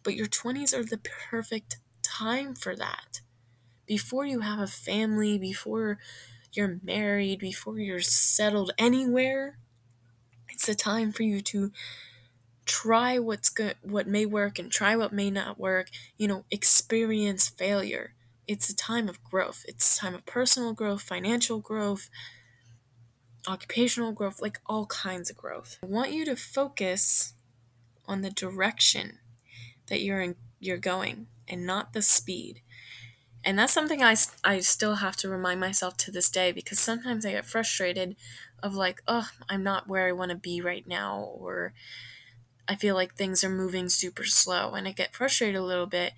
But 0.04 0.14
your 0.14 0.26
20s 0.26 0.72
are 0.72 0.84
the 0.84 0.98
perfect 0.98 1.78
time 2.02 2.54
for 2.54 2.76
that. 2.76 3.20
Before 3.86 4.24
you 4.24 4.40
have 4.40 4.60
a 4.60 4.66
family, 4.66 5.38
before 5.38 5.98
you're 6.52 6.78
married, 6.82 7.40
before 7.40 7.78
you're 7.78 8.00
settled 8.00 8.70
anywhere, 8.78 9.58
it's 10.48 10.66
the 10.66 10.74
time 10.74 11.10
for 11.10 11.24
you 11.24 11.40
to 11.40 11.72
try 12.64 13.18
what's 13.18 13.50
good 13.50 13.76
what 13.82 14.06
may 14.06 14.24
work 14.24 14.58
and 14.58 14.70
try 14.70 14.96
what 14.96 15.12
may 15.12 15.30
not 15.30 15.58
work. 15.58 15.88
You 16.16 16.28
know 16.28 16.44
experience 16.50 17.48
failure. 17.48 18.14
It's 18.46 18.70
a 18.70 18.76
time 18.76 19.08
of 19.08 19.22
growth. 19.24 19.64
It's 19.66 19.96
a 19.96 20.00
time 20.00 20.14
of 20.14 20.24
personal 20.26 20.72
growth 20.74 21.02
financial 21.02 21.60
growth 21.60 22.08
occupational 23.46 24.12
growth 24.12 24.40
like 24.40 24.58
all 24.66 24.86
kinds 24.86 25.28
of 25.28 25.36
growth. 25.36 25.78
I 25.82 25.86
want 25.86 26.12
you 26.12 26.24
to 26.24 26.36
focus 26.36 27.34
on 28.06 28.22
the 28.22 28.30
direction 28.30 29.18
that 29.88 30.00
you're 30.00 30.20
in, 30.20 30.36
you're 30.60 30.78
going 30.78 31.26
and 31.48 31.66
not 31.66 31.92
the 31.92 32.02
speed. 32.02 32.60
And 33.44 33.58
that's 33.58 33.72
something 33.72 34.02
I, 34.02 34.16
I 34.42 34.60
still 34.60 34.96
have 34.96 35.16
to 35.16 35.28
remind 35.28 35.60
myself 35.60 35.96
to 35.98 36.10
this 36.10 36.30
day 36.30 36.50
because 36.50 36.80
sometimes 36.80 37.26
I 37.26 37.32
get 37.32 37.44
frustrated 37.44 38.16
of 38.62 38.74
like, 38.74 39.02
oh, 39.06 39.28
I'm 39.48 39.62
not 39.62 39.86
where 39.86 40.08
I 40.08 40.12
want 40.12 40.30
to 40.30 40.36
be 40.36 40.62
right 40.62 40.86
now, 40.86 41.18
or 41.20 41.74
I 42.66 42.74
feel 42.76 42.94
like 42.94 43.14
things 43.14 43.44
are 43.44 43.50
moving 43.50 43.90
super 43.90 44.24
slow, 44.24 44.72
and 44.72 44.88
I 44.88 44.92
get 44.92 45.14
frustrated 45.14 45.56
a 45.56 45.64
little 45.64 45.86
bit. 45.86 46.14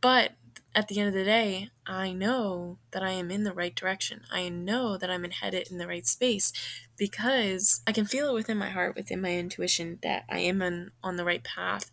But 0.00 0.32
at 0.74 0.86
the 0.86 1.00
end 1.00 1.08
of 1.08 1.14
the 1.14 1.24
day, 1.24 1.70
I 1.84 2.12
know 2.12 2.78
that 2.92 3.02
I 3.02 3.10
am 3.10 3.32
in 3.32 3.42
the 3.42 3.52
right 3.52 3.74
direction. 3.74 4.22
I 4.30 4.48
know 4.48 4.96
that 4.96 5.10
I'm 5.10 5.24
headed 5.24 5.70
in 5.70 5.78
the 5.78 5.88
right 5.88 6.06
space 6.06 6.52
because 6.96 7.82
I 7.86 7.92
can 7.92 8.06
feel 8.06 8.28
it 8.28 8.34
within 8.34 8.56
my 8.56 8.70
heart, 8.70 8.94
within 8.94 9.20
my 9.20 9.32
intuition, 9.36 9.98
that 10.02 10.24
I 10.30 10.38
am 10.38 10.62
on, 10.62 10.92
on 11.02 11.16
the 11.16 11.24
right 11.24 11.42
path 11.42 11.90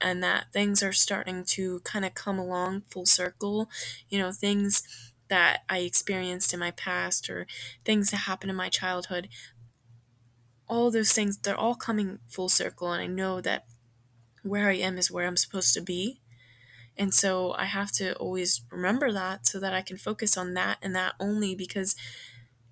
and 0.00 0.22
that 0.22 0.52
things 0.52 0.82
are 0.82 0.92
starting 0.92 1.44
to 1.44 1.80
kind 1.80 2.04
of 2.04 2.14
come 2.14 2.38
along 2.38 2.82
full 2.90 3.06
circle. 3.06 3.68
You 4.08 4.18
know, 4.18 4.32
things 4.32 4.82
that 5.28 5.60
I 5.68 5.78
experienced 5.78 6.52
in 6.52 6.60
my 6.60 6.72
past 6.72 7.30
or 7.30 7.46
things 7.84 8.10
that 8.10 8.18
happened 8.18 8.50
in 8.50 8.56
my 8.56 8.68
childhood. 8.68 9.28
All 10.66 10.90
those 10.90 11.12
things, 11.12 11.38
they're 11.38 11.56
all 11.56 11.74
coming 11.74 12.18
full 12.28 12.48
circle, 12.48 12.92
and 12.92 13.02
I 13.02 13.06
know 13.06 13.40
that 13.40 13.66
where 14.42 14.68
I 14.68 14.74
am 14.74 14.98
is 14.98 15.10
where 15.10 15.26
I'm 15.26 15.36
supposed 15.36 15.74
to 15.74 15.80
be. 15.80 16.20
And 16.96 17.14
so 17.14 17.54
I 17.56 17.64
have 17.64 17.92
to 17.92 18.14
always 18.16 18.62
remember 18.70 19.12
that 19.12 19.46
so 19.46 19.58
that 19.60 19.72
I 19.72 19.82
can 19.82 19.96
focus 19.96 20.36
on 20.36 20.54
that 20.54 20.78
and 20.82 20.94
that 20.94 21.14
only 21.18 21.54
because 21.54 21.96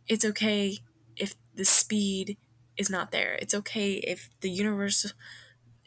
it's 0.07 0.25
okay 0.25 0.79
if 1.17 1.35
the 1.55 1.65
speed 1.65 2.37
is 2.77 2.91
not 2.91 3.11
there. 3.11 3.39
It's 3.41 3.55
okay 3.55 3.95
if 3.95 4.31
the 4.41 4.51
universe 4.51 5.13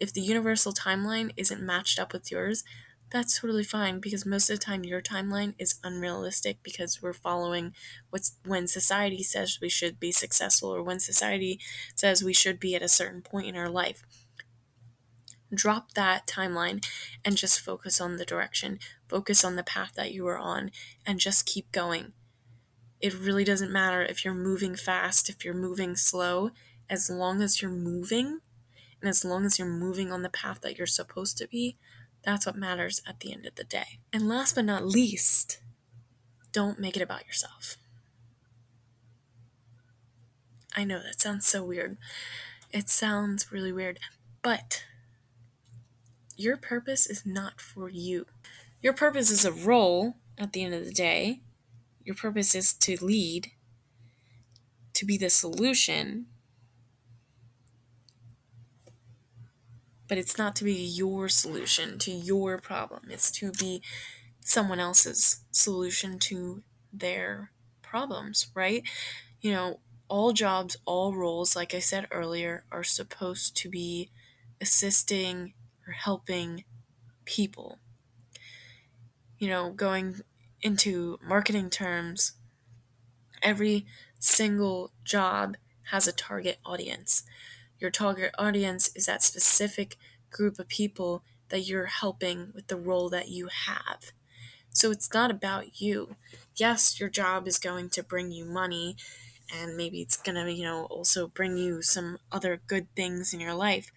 if 0.01 0.11
the 0.11 0.21
universal 0.21 0.73
timeline 0.73 1.31
isn't 1.37 1.61
matched 1.61 1.99
up 1.99 2.11
with 2.11 2.31
yours, 2.31 2.63
that's 3.11 3.39
totally 3.39 3.63
fine 3.63 3.99
because 3.99 4.25
most 4.25 4.49
of 4.49 4.57
the 4.57 4.65
time 4.65 4.83
your 4.83 5.01
timeline 5.01 5.53
is 5.59 5.79
unrealistic 5.83 6.57
because 6.63 7.03
we're 7.03 7.13
following 7.13 7.73
what's 8.09 8.37
when 8.43 8.67
society 8.67 9.21
says 9.21 9.59
we 9.61 9.69
should 9.69 9.99
be 9.99 10.11
successful 10.11 10.73
or 10.73 10.81
when 10.81 10.99
society 10.99 11.59
says 11.93 12.23
we 12.23 12.33
should 12.33 12.59
be 12.59 12.73
at 12.73 12.81
a 12.81 12.87
certain 12.87 13.21
point 13.21 13.45
in 13.45 13.55
our 13.55 13.69
life. 13.69 14.03
drop 15.53 15.91
that 15.93 16.25
timeline 16.25 16.83
and 17.25 17.35
just 17.37 17.59
focus 17.59 18.01
on 18.01 18.15
the 18.15 18.25
direction, 18.25 18.79
focus 19.07 19.43
on 19.43 19.55
the 19.55 19.63
path 19.63 19.91
that 19.95 20.13
you 20.13 20.25
are 20.25 20.37
on, 20.37 20.71
and 21.05 21.19
just 21.19 21.45
keep 21.45 21.71
going. 21.73 22.13
It 23.01 23.13
really 23.13 23.43
doesn't 23.43 23.71
matter 23.71 24.01
if 24.01 24.23
you're 24.23 24.33
moving 24.33 24.75
fast, 24.75 25.29
if 25.29 25.43
you're 25.43 25.53
moving 25.53 25.95
slow, 25.95 26.51
as 26.89 27.09
long 27.09 27.41
as 27.41 27.61
you're 27.61 27.69
moving 27.69 28.39
and 29.01 29.09
as 29.09 29.25
long 29.25 29.45
as 29.45 29.57
you're 29.57 29.67
moving 29.67 30.11
on 30.11 30.21
the 30.21 30.29
path 30.29 30.61
that 30.61 30.77
you're 30.77 30.87
supposed 30.87 31.37
to 31.39 31.47
be, 31.47 31.77
that's 32.23 32.45
what 32.45 32.55
matters 32.55 33.01
at 33.07 33.19
the 33.19 33.33
end 33.33 33.45
of 33.45 33.55
the 33.55 33.63
day. 33.63 33.99
And 34.13 34.27
last 34.27 34.55
but 34.55 34.65
not 34.65 34.85
least, 34.85 35.59
don't 36.51 36.79
make 36.79 36.95
it 36.95 37.01
about 37.01 37.25
yourself. 37.25 37.77
I 40.75 40.83
know 40.83 40.99
that 40.99 41.19
sounds 41.19 41.47
so 41.47 41.63
weird. 41.63 41.97
It 42.71 42.89
sounds 42.89 43.51
really 43.51 43.73
weird, 43.73 43.99
but 44.41 44.83
your 46.37 46.57
purpose 46.57 47.07
is 47.07 47.25
not 47.25 47.59
for 47.59 47.89
you. 47.89 48.25
Your 48.81 48.93
purpose 48.93 49.29
is 49.29 49.43
a 49.43 49.51
role 49.51 50.15
at 50.37 50.53
the 50.53 50.63
end 50.63 50.73
of 50.73 50.85
the 50.85 50.93
day. 50.93 51.41
Your 52.03 52.15
purpose 52.15 52.55
is 52.55 52.73
to 52.73 53.03
lead, 53.03 53.51
to 54.93 55.05
be 55.05 55.17
the 55.17 55.29
solution, 55.29 56.27
but 60.11 60.17
it's 60.17 60.37
not 60.37 60.57
to 60.57 60.65
be 60.65 60.73
your 60.73 61.29
solution 61.29 61.97
to 61.97 62.11
your 62.11 62.57
problem. 62.57 63.03
It's 63.09 63.31
to 63.31 63.53
be 63.53 63.81
someone 64.41 64.77
else's 64.77 65.45
solution 65.51 66.19
to 66.19 66.63
their 66.91 67.51
problems, 67.81 68.51
right? 68.53 68.83
You 69.39 69.53
know, 69.53 69.79
all 70.09 70.33
jobs, 70.33 70.75
all 70.83 71.15
roles, 71.15 71.55
like 71.55 71.73
I 71.73 71.79
said 71.79 72.09
earlier, 72.11 72.65
are 72.73 72.83
supposed 72.83 73.55
to 73.55 73.69
be 73.69 74.09
assisting 74.59 75.53
or 75.87 75.93
helping 75.93 76.65
people. 77.23 77.79
You 79.37 79.47
know, 79.47 79.71
going 79.71 80.19
into 80.61 81.19
marketing 81.25 81.69
terms, 81.69 82.33
every 83.41 83.85
single 84.19 84.91
job 85.05 85.55
has 85.91 86.05
a 86.05 86.11
target 86.11 86.57
audience. 86.65 87.23
Your 87.81 87.91
target 87.91 88.33
audience 88.39 88.95
is 88.95 89.07
that 89.07 89.23
specific 89.23 89.97
group 90.31 90.59
of 90.59 90.69
people 90.69 91.23
that 91.49 91.61
you're 91.61 91.87
helping 91.87 92.53
with 92.55 92.67
the 92.69 92.77
role 92.77 93.09
that 93.11 93.29
you 93.29 93.49
have. 93.49 94.13
So 94.71 94.91
it's 94.91 95.13
not 95.13 95.31
about 95.31 95.81
you. 95.81 96.17
Yes, 96.55 96.99
your 96.99 97.09
job 97.09 97.47
is 97.47 97.59
going 97.59 97.89
to 97.91 98.03
bring 98.03 98.31
you 98.31 98.45
money 98.45 98.97
and 99.53 99.77
maybe 99.77 100.01
it's 100.01 100.17
going 100.17 100.35
to, 100.43 100.51
you 100.53 100.63
know, 100.63 100.85
also 100.85 101.27
bring 101.27 101.57
you 101.57 101.81
some 101.81 102.19
other 102.31 102.61
good 102.67 102.87
things 102.95 103.33
in 103.33 103.41
your 103.41 103.55
life. 103.55 103.91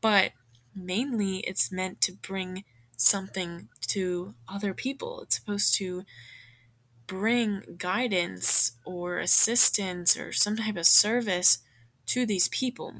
But 0.00 0.32
mainly 0.74 1.38
it's 1.38 1.72
meant 1.72 2.00
to 2.02 2.12
bring 2.12 2.64
something 2.96 3.68
to 3.88 4.34
other 4.48 4.74
people. 4.74 5.22
It's 5.22 5.36
supposed 5.36 5.74
to 5.76 6.04
bring 7.06 7.76
guidance 7.78 8.72
or 8.84 9.18
assistance 9.18 10.16
or 10.16 10.32
some 10.32 10.56
type 10.56 10.76
of 10.76 10.86
service 10.86 11.58
to 12.06 12.26
these 12.26 12.48
people. 12.48 12.94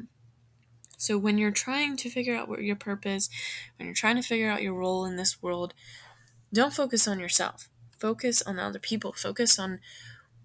So 0.97 1.19
when 1.19 1.37
you're 1.37 1.51
trying 1.51 1.97
to 1.97 2.09
figure 2.09 2.37
out 2.37 2.49
what 2.49 2.63
your 2.63 2.77
purpose, 2.77 3.29
when 3.77 3.87
you're 3.87 3.95
trying 3.95 4.17
to 4.17 4.23
figure 4.23 4.49
out 4.49 4.63
your 4.63 4.75
role 4.75 5.05
in 5.05 5.17
this 5.17 5.43
world, 5.43 5.75
don't 6.53 6.73
focus 6.73 7.09
on 7.09 7.19
yourself. 7.19 7.69
Focus 7.99 8.41
on 8.43 8.59
other 8.59 8.79
people. 8.79 9.13
Focus 9.13 9.59
on 9.59 9.81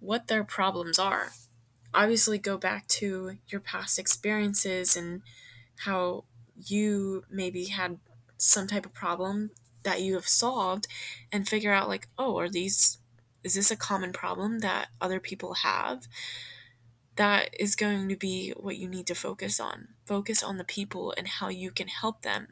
what 0.00 0.26
their 0.26 0.42
problems 0.42 0.98
are. 0.98 1.30
Obviously, 1.94 2.38
go 2.38 2.58
back 2.58 2.86
to 2.88 3.38
your 3.48 3.60
past 3.60 3.98
experiences 3.98 4.96
and 4.96 5.22
how 5.84 6.24
you 6.56 7.24
maybe 7.30 7.66
had 7.66 7.98
some 8.36 8.66
type 8.66 8.84
of 8.84 8.92
problem 8.92 9.50
that 9.84 10.02
you 10.02 10.14
have 10.14 10.28
solved 10.28 10.86
and 11.32 11.48
figure 11.48 11.72
out, 11.72 11.88
like, 11.88 12.08
oh, 12.18 12.38
are 12.38 12.48
these, 12.48 12.98
is 13.44 13.54
this 13.54 13.70
a 13.70 13.76
common 13.76 14.12
problem 14.12 14.58
that 14.58 14.88
other 15.00 15.20
people 15.20 15.54
have? 15.54 16.08
That 17.18 17.50
is 17.58 17.74
going 17.74 18.08
to 18.08 18.16
be 18.16 18.52
what 18.56 18.76
you 18.76 18.88
need 18.88 19.08
to 19.08 19.14
focus 19.14 19.58
on. 19.58 19.88
Focus 20.06 20.40
on 20.42 20.56
the 20.56 20.64
people 20.64 21.12
and 21.18 21.26
how 21.26 21.48
you 21.48 21.72
can 21.72 21.88
help 21.88 22.22
them. 22.22 22.46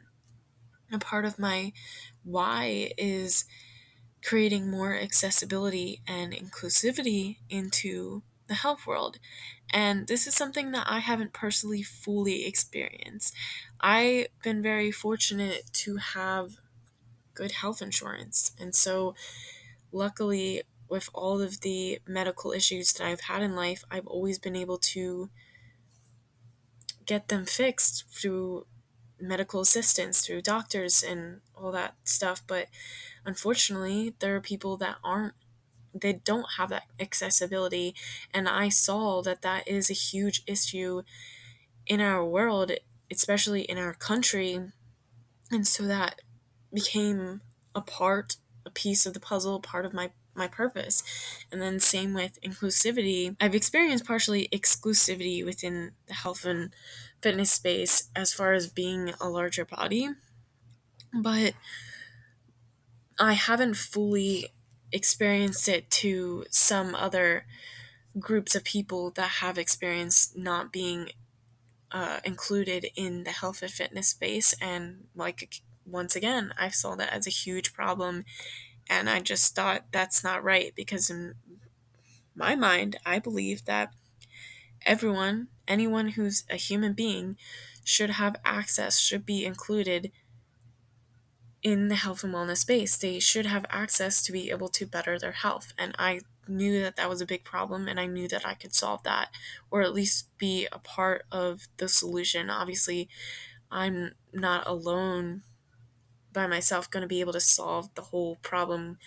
A 0.91 0.99
part 0.99 1.23
of 1.23 1.39
my 1.39 1.71
why 2.23 2.91
is 2.97 3.45
creating 4.21 4.69
more 4.69 4.93
accessibility 4.93 6.01
and 6.05 6.33
inclusivity 6.33 7.37
into 7.49 8.23
the 8.49 8.55
health 8.55 8.85
world. 8.85 9.19
And 9.73 10.07
this 10.07 10.27
is 10.27 10.35
something 10.35 10.71
that 10.71 10.85
I 10.89 10.99
haven't 10.99 11.31
personally 11.31 11.81
fully 11.81 12.45
experienced. 12.45 13.33
I've 13.79 14.27
been 14.43 14.61
very 14.61 14.91
fortunate 14.91 15.63
to 15.73 15.95
have 15.97 16.57
good 17.33 17.53
health 17.53 17.81
insurance. 17.81 18.51
And 18.59 18.75
so, 18.75 19.15
luckily, 19.93 20.63
with 20.89 21.09
all 21.13 21.41
of 21.41 21.61
the 21.61 21.99
medical 22.07 22.51
issues 22.51 22.93
that 22.93 23.05
I've 23.05 23.21
had 23.21 23.41
in 23.41 23.55
life, 23.55 23.83
I've 23.91 24.07
always 24.07 24.39
been 24.39 24.55
able 24.55 24.77
to 24.79 25.29
get 27.05 27.27
them 27.27 27.45
fixed 27.45 28.05
through 28.09 28.65
medical 29.19 29.61
assistance, 29.61 30.25
through 30.25 30.41
doctors, 30.41 31.03
and 31.03 31.41
all 31.55 31.71
that 31.71 31.95
stuff. 32.03 32.43
But 32.45 32.67
unfortunately, 33.25 34.13
there 34.19 34.35
are 34.35 34.41
people 34.41 34.77
that 34.77 34.97
aren't 35.03 35.33
they 35.93 36.13
don't 36.13 36.45
have 36.57 36.69
that 36.69 36.83
accessibility 36.99 37.95
and 38.33 38.47
i 38.47 38.69
saw 38.69 39.21
that 39.21 39.41
that 39.41 39.67
is 39.67 39.89
a 39.89 39.93
huge 39.93 40.43
issue 40.45 41.01
in 41.85 42.01
our 42.01 42.23
world 42.23 42.71
especially 43.09 43.61
in 43.61 43.77
our 43.77 43.93
country 43.93 44.59
and 45.51 45.65
so 45.67 45.83
that 45.83 46.21
became 46.73 47.41
a 47.73 47.81
part 47.81 48.35
a 48.65 48.69
piece 48.69 49.05
of 49.05 49.13
the 49.13 49.19
puzzle 49.19 49.59
part 49.59 49.85
of 49.85 49.93
my 49.93 50.11
my 50.37 50.47
purpose 50.47 51.03
and 51.51 51.61
then 51.61 51.79
same 51.79 52.13
with 52.13 52.39
inclusivity 52.41 53.35
i've 53.39 53.55
experienced 53.55 54.05
partially 54.05 54.47
exclusivity 54.51 55.43
within 55.43 55.91
the 56.07 56.13
health 56.13 56.45
and 56.45 56.73
fitness 57.21 57.51
space 57.51 58.09
as 58.15 58.33
far 58.33 58.53
as 58.53 58.67
being 58.67 59.13
a 59.19 59.29
larger 59.29 59.65
body 59.65 60.09
but 61.13 61.53
I 63.19 63.33
haven't 63.33 63.75
fully 63.75 64.53
experienced 64.91 65.67
it 65.67 65.89
to 65.89 66.45
some 66.49 66.93
other 66.95 67.45
groups 68.19 68.55
of 68.55 68.63
people 68.63 69.11
that 69.11 69.29
have 69.41 69.57
experienced 69.57 70.37
not 70.37 70.71
being 70.71 71.09
uh, 71.91 72.19
included 72.23 72.87
in 72.95 73.23
the 73.23 73.31
health 73.31 73.61
and 73.61 73.71
fitness 73.71 74.09
space. 74.09 74.53
And 74.61 75.07
like, 75.15 75.61
once 75.85 76.15
again, 76.15 76.53
I 76.59 76.69
saw 76.69 76.95
that 76.95 77.13
as 77.13 77.27
a 77.27 77.31
huge 77.31 77.73
problem. 77.73 78.25
And 78.89 79.09
I 79.09 79.19
just 79.19 79.55
thought 79.55 79.85
that's 79.91 80.23
not 80.23 80.43
right 80.43 80.73
because, 80.75 81.09
in 81.09 81.35
my 82.35 82.55
mind, 82.55 82.97
I 83.05 83.19
believe 83.19 83.65
that 83.65 83.93
everyone, 84.85 85.47
anyone 85.67 86.09
who's 86.09 86.43
a 86.49 86.55
human 86.55 86.93
being, 86.93 87.37
should 87.83 88.11
have 88.11 88.35
access, 88.45 88.99
should 88.99 89.25
be 89.25 89.45
included 89.45 90.11
in 91.63 91.87
the 91.87 91.95
health 91.95 92.23
and 92.23 92.33
wellness 92.33 92.57
space. 92.57 92.95
They 92.97 93.19
should 93.19 93.45
have 93.45 93.65
access 93.69 94.21
to 94.23 94.31
be 94.31 94.49
able 94.49 94.69
to 94.69 94.85
better 94.85 95.17
their 95.19 95.31
health. 95.33 95.73
And 95.77 95.95
I 95.97 96.21
knew 96.47 96.81
that 96.81 96.95
that 96.95 97.09
was 97.09 97.21
a 97.21 97.25
big 97.25 97.43
problem 97.43 97.87
and 97.87 97.99
I 97.99 98.05
knew 98.05 98.27
that 98.29 98.45
I 98.45 98.53
could 98.53 98.73
solve 98.73 99.03
that 99.03 99.29
or 99.69 99.81
at 99.81 99.93
least 99.93 100.29
be 100.37 100.67
a 100.71 100.79
part 100.79 101.25
of 101.31 101.67
the 101.77 101.89
solution. 101.89 102.49
Obviously, 102.49 103.09
I'm 103.69 104.13
not 104.33 104.65
alone 104.67 105.43
by 106.37 106.45
myself 106.45 106.87
going 106.91 107.01
to 107.01 107.07
be 107.07 107.19
able 107.19 107.33
to 107.33 107.39
solve 107.39 107.89
the 107.95 108.03
whole 108.03 108.35
problem 108.43 108.99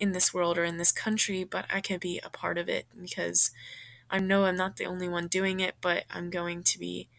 in 0.00 0.12
this 0.12 0.32
world 0.32 0.56
or 0.56 0.64
in 0.64 0.78
this 0.78 0.90
country, 0.90 1.44
but 1.44 1.66
I 1.70 1.82
can 1.82 1.98
be 1.98 2.18
a 2.24 2.30
part 2.30 2.56
of 2.56 2.66
it 2.66 2.86
because 2.98 3.50
I 4.10 4.20
know 4.20 4.46
I'm 4.46 4.56
not 4.56 4.76
the 4.78 4.86
only 4.86 5.06
one 5.06 5.28
doing 5.28 5.60
it, 5.60 5.74
but 5.82 6.04
I'm 6.10 6.30
going 6.30 6.62
to 6.62 6.78
be 6.78 7.10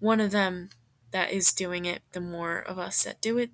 one 0.00 0.18
of 0.18 0.32
them 0.32 0.70
that 1.12 1.30
is 1.30 1.52
doing 1.52 1.84
it. 1.84 2.02
The 2.10 2.20
more 2.20 2.58
of 2.58 2.80
us 2.80 3.04
that 3.04 3.20
do 3.20 3.38
it, 3.38 3.50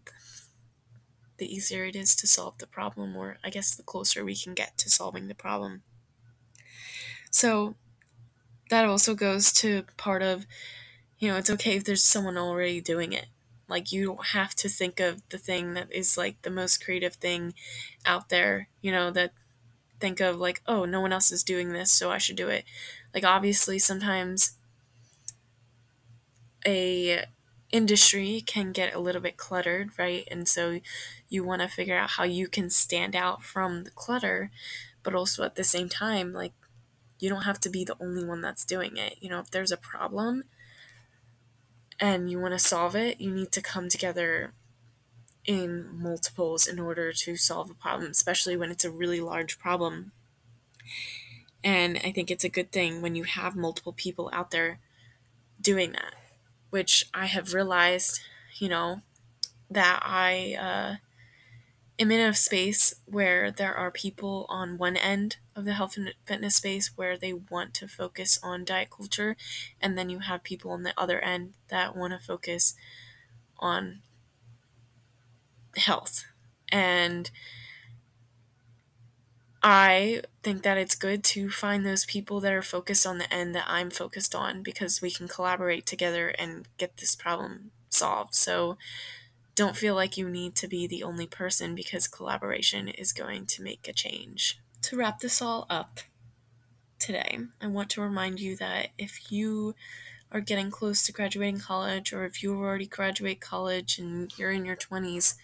the 1.37 1.55
easier 1.55 1.85
it 1.85 1.97
is 1.97 2.17
to 2.17 2.27
solve 2.27 2.57
the 2.57 2.67
problem, 2.67 3.15
or 3.15 3.37
I 3.45 3.51
guess 3.51 3.75
the 3.75 3.83
closer 3.83 4.25
we 4.25 4.35
can 4.35 4.55
get 4.55 4.79
to 4.79 4.89
solving 4.89 5.29
the 5.29 5.35
problem. 5.35 5.83
So 7.31 7.75
that 8.71 8.87
also 8.87 9.15
goes 9.15 9.53
to 9.55 9.85
part 9.99 10.23
of, 10.23 10.47
you 11.19 11.29
know, 11.29 11.37
it's 11.37 11.51
okay 11.51 11.77
if 11.77 11.85
there's 11.85 12.03
someone 12.03 12.39
already 12.39 12.81
doing 12.81 13.13
it. 13.13 13.27
Like, 13.69 13.93
you 13.93 14.05
don't 14.05 14.27
have 14.29 14.55
to 14.57 14.69
think 14.69 15.01
of 15.01 15.23
the 15.31 15.39
thing 15.39 15.75
that 15.75 15.91
is 15.93 16.19
like 16.19 16.43
the 16.43 16.51
most 16.51 16.85
creative 16.85 17.15
thing 17.15 17.55
out 18.05 18.29
there, 18.29 18.69
you 18.81 18.93
know, 18.93 19.11
that 19.13 19.33
think 20.01 20.21
of 20.21 20.39
like, 20.39 20.63
oh, 20.67 20.85
no 20.85 21.01
one 21.01 21.13
else 21.13 21.31
is 21.31 21.43
doing 21.43 21.73
this, 21.73 21.91
so 21.91 22.11
I 22.11 22.19
should 22.19 22.37
do 22.37 22.49
it. 22.49 22.65
Like, 23.15 23.25
obviously, 23.25 23.79
sometimes 23.79 24.53
a 26.67 27.25
industry 27.71 28.43
can 28.45 28.73
get 28.73 28.95
a 28.95 29.01
little 29.01 29.21
bit 29.21 29.37
cluttered, 29.37 29.91
right? 29.99 30.29
And 30.31 30.47
so 30.47 30.81
you 31.29 31.43
want 31.45 31.63
to 31.63 31.69
figure 31.69 31.97
out 31.97 32.11
how 32.11 32.25
you 32.25 32.47
can 32.49 32.69
stand 32.69 33.17
out 33.17 33.43
from 33.43 33.85
the 33.85 33.91
clutter, 33.91 34.51
but 35.03 35.15
also 35.15 35.45
at 35.45 35.57
the 35.57 35.65
same 35.65 35.89
time, 35.89 36.33
like, 36.33 36.53
you 37.19 37.29
don't 37.29 37.43
have 37.45 37.61
to 37.61 37.71
be 37.71 37.85
the 37.85 37.97
only 38.01 38.25
one 38.25 38.41
that's 38.41 38.65
doing 38.65 38.97
it. 38.97 39.17
You 39.21 39.31
know, 39.31 39.39
if 39.39 39.51
there's 39.51 39.73
a 39.73 39.77
problem 39.77 40.45
and 42.03 42.29
you 42.29 42.41
want 42.41 42.53
to 42.53 42.59
solve 42.59 42.97
it, 42.97 43.21
you 43.21 43.31
need 43.31 43.53
to 43.53 43.63
come 43.63 43.89
together 43.89 44.53
in 45.45 45.87
multiples 45.93 46.67
in 46.67 46.81
order 46.81 47.13
to 47.13 47.37
solve 47.37 47.71
a 47.71 47.75
problem, 47.75 48.11
especially 48.11 48.57
when 48.57 48.73
it's 48.73 48.85
a 48.85 48.91
really 48.91 49.21
large 49.21 49.57
problem. 49.57 50.11
And 51.63 52.01
I 52.03 52.11
think 52.11 52.29
it's 52.29 52.43
a 52.43 52.49
good 52.49 52.73
thing 52.73 53.03
when 53.03 53.15
you 53.15 53.23
have 53.23 53.55
multiple 53.55 53.93
people 53.93 54.29
out 54.33 54.51
there 54.51 54.81
doing 55.61 55.93
that, 55.93 56.15
which 56.71 57.05
I 57.15 57.27
have 57.27 57.55
realized, 57.55 58.19
you 58.57 58.69
know, 58.69 59.03
that 59.71 60.01
I 60.03 60.57
uh, 60.61 60.97
am 61.99 62.11
in 62.11 62.21
a 62.21 62.35
space 62.35 62.95
where 63.07 63.51
there 63.51 63.75
are 63.75 63.91
people 63.91 64.47
on 64.49 64.79
one 64.79 64.97
end 64.97 65.37
of 65.55 65.65
the 65.65 65.75
health 65.75 65.97
and 65.97 66.15
fitness 66.25 66.57
space 66.57 66.93
where 66.97 67.17
they 67.17 67.33
want 67.33 67.75
to 67.75 67.89
focus 67.89 68.39
on 68.43 68.65
diet 68.65 68.91
culture, 68.91 69.37
and 69.81 69.97
then 69.97 70.09
you 70.09 70.21
have 70.21 70.43
people 70.43 70.71
on 70.71 70.83
the 70.83 70.95
other 70.97 71.21
end 71.21 71.55
that 71.69 71.97
want 71.97 72.13
to 72.13 72.19
focus 72.19 72.75
on 73.59 74.01
health. 75.77 76.25
And 76.71 77.31
I 79.63 80.23
think 80.43 80.63
that 80.63 80.79
it's 80.79 80.97
good 80.97 81.23
to 81.25 81.49
find 81.49 81.87
those 81.87 82.05
people 82.05 82.41
that 82.41 82.53
are 82.53 82.63
focused 82.63 83.07
on 83.07 83.19
the 83.19 83.33
end 83.33 83.55
that 83.55 83.67
I'm 83.69 83.91
focused 83.91 84.35
on 84.35 84.63
because 84.63 85.01
we 85.01 85.11
can 85.11 85.29
collaborate 85.29 85.87
together 85.87 86.29
and 86.31 86.67
get 86.79 86.97
this 86.97 87.15
problem 87.15 87.71
solved. 87.89 88.35
So 88.35 88.77
don't 89.55 89.77
feel 89.77 89.95
like 89.95 90.17
you 90.17 90.29
need 90.29 90.55
to 90.57 90.69
be 90.69 90.87
the 90.87 91.03
only 91.03 91.27
person 91.27 91.75
because 91.75 92.09
collaboration 92.09 92.89
is 92.89 93.13
going 93.13 93.47
to 93.47 93.63
make 93.63 93.87
a 93.87 93.93
change. 93.93 94.59
To 94.83 94.97
wrap 94.97 95.21
this 95.21 95.43
all 95.43 95.67
up 95.69 96.01
today, 96.99 97.39
I 97.61 97.67
want 97.67 97.91
to 97.91 98.01
remind 98.01 98.41
you 98.41 98.57
that 98.57 98.89
if 98.99 99.31
you 99.31 99.75
are 100.31 100.41
getting 100.41 100.71
close 100.71 101.05
to 101.05 101.13
graduating 101.13 101.61
college 101.61 102.13
or 102.13 102.25
if 102.25 102.43
you 102.43 102.57
already 102.57 102.87
graduate 102.87 103.41
college 103.41 103.99
and 103.99 104.37
you're 104.39 104.51
in 104.51 104.65
your 104.65 104.77
20s, 104.77 105.35